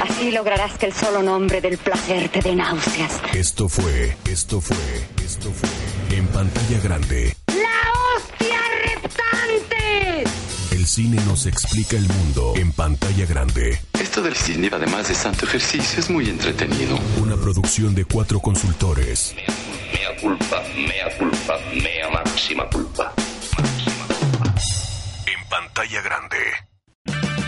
Así 0.00 0.30
lograrás 0.30 0.78
que 0.78 0.86
el 0.86 0.92
solo 0.92 1.22
nombre 1.22 1.60
del 1.60 1.76
placer 1.76 2.28
te 2.28 2.40
dé 2.40 2.54
náuseas. 2.54 3.20
Esto 3.34 3.68
fue, 3.68 4.16
esto 4.30 4.60
fue, 4.60 4.76
esto 5.24 5.50
fue 5.52 5.68
En 6.16 6.26
pantalla 6.28 6.80
grande. 6.80 7.34
¡La 7.48 8.16
hostia 8.16 8.60
reptante! 8.84 10.24
El 10.70 10.86
cine 10.86 11.20
nos 11.26 11.46
explica 11.46 11.96
el 11.96 12.06
mundo 12.06 12.54
en 12.56 12.72
pantalla 12.72 13.26
grande. 13.26 13.80
Esto 14.00 14.22
del 14.22 14.36
cine, 14.36 14.70
además 14.72 15.08
de 15.08 15.16
santo 15.16 15.44
ejercicio, 15.44 15.98
es 15.98 16.08
muy 16.08 16.28
entretenido. 16.28 16.96
Una 17.20 17.36
producción 17.36 17.92
de 17.96 18.04
cuatro 18.04 18.38
consultores. 18.38 19.34
Mea 19.92 20.16
culpa, 20.20 20.62
mea 20.76 21.18
culpa, 21.18 21.58
mea 21.74 22.08
máxima 22.10 22.68
culpa. 22.70 23.12
En 25.26 25.48
pantalla 25.48 26.02
grande. 26.02 26.38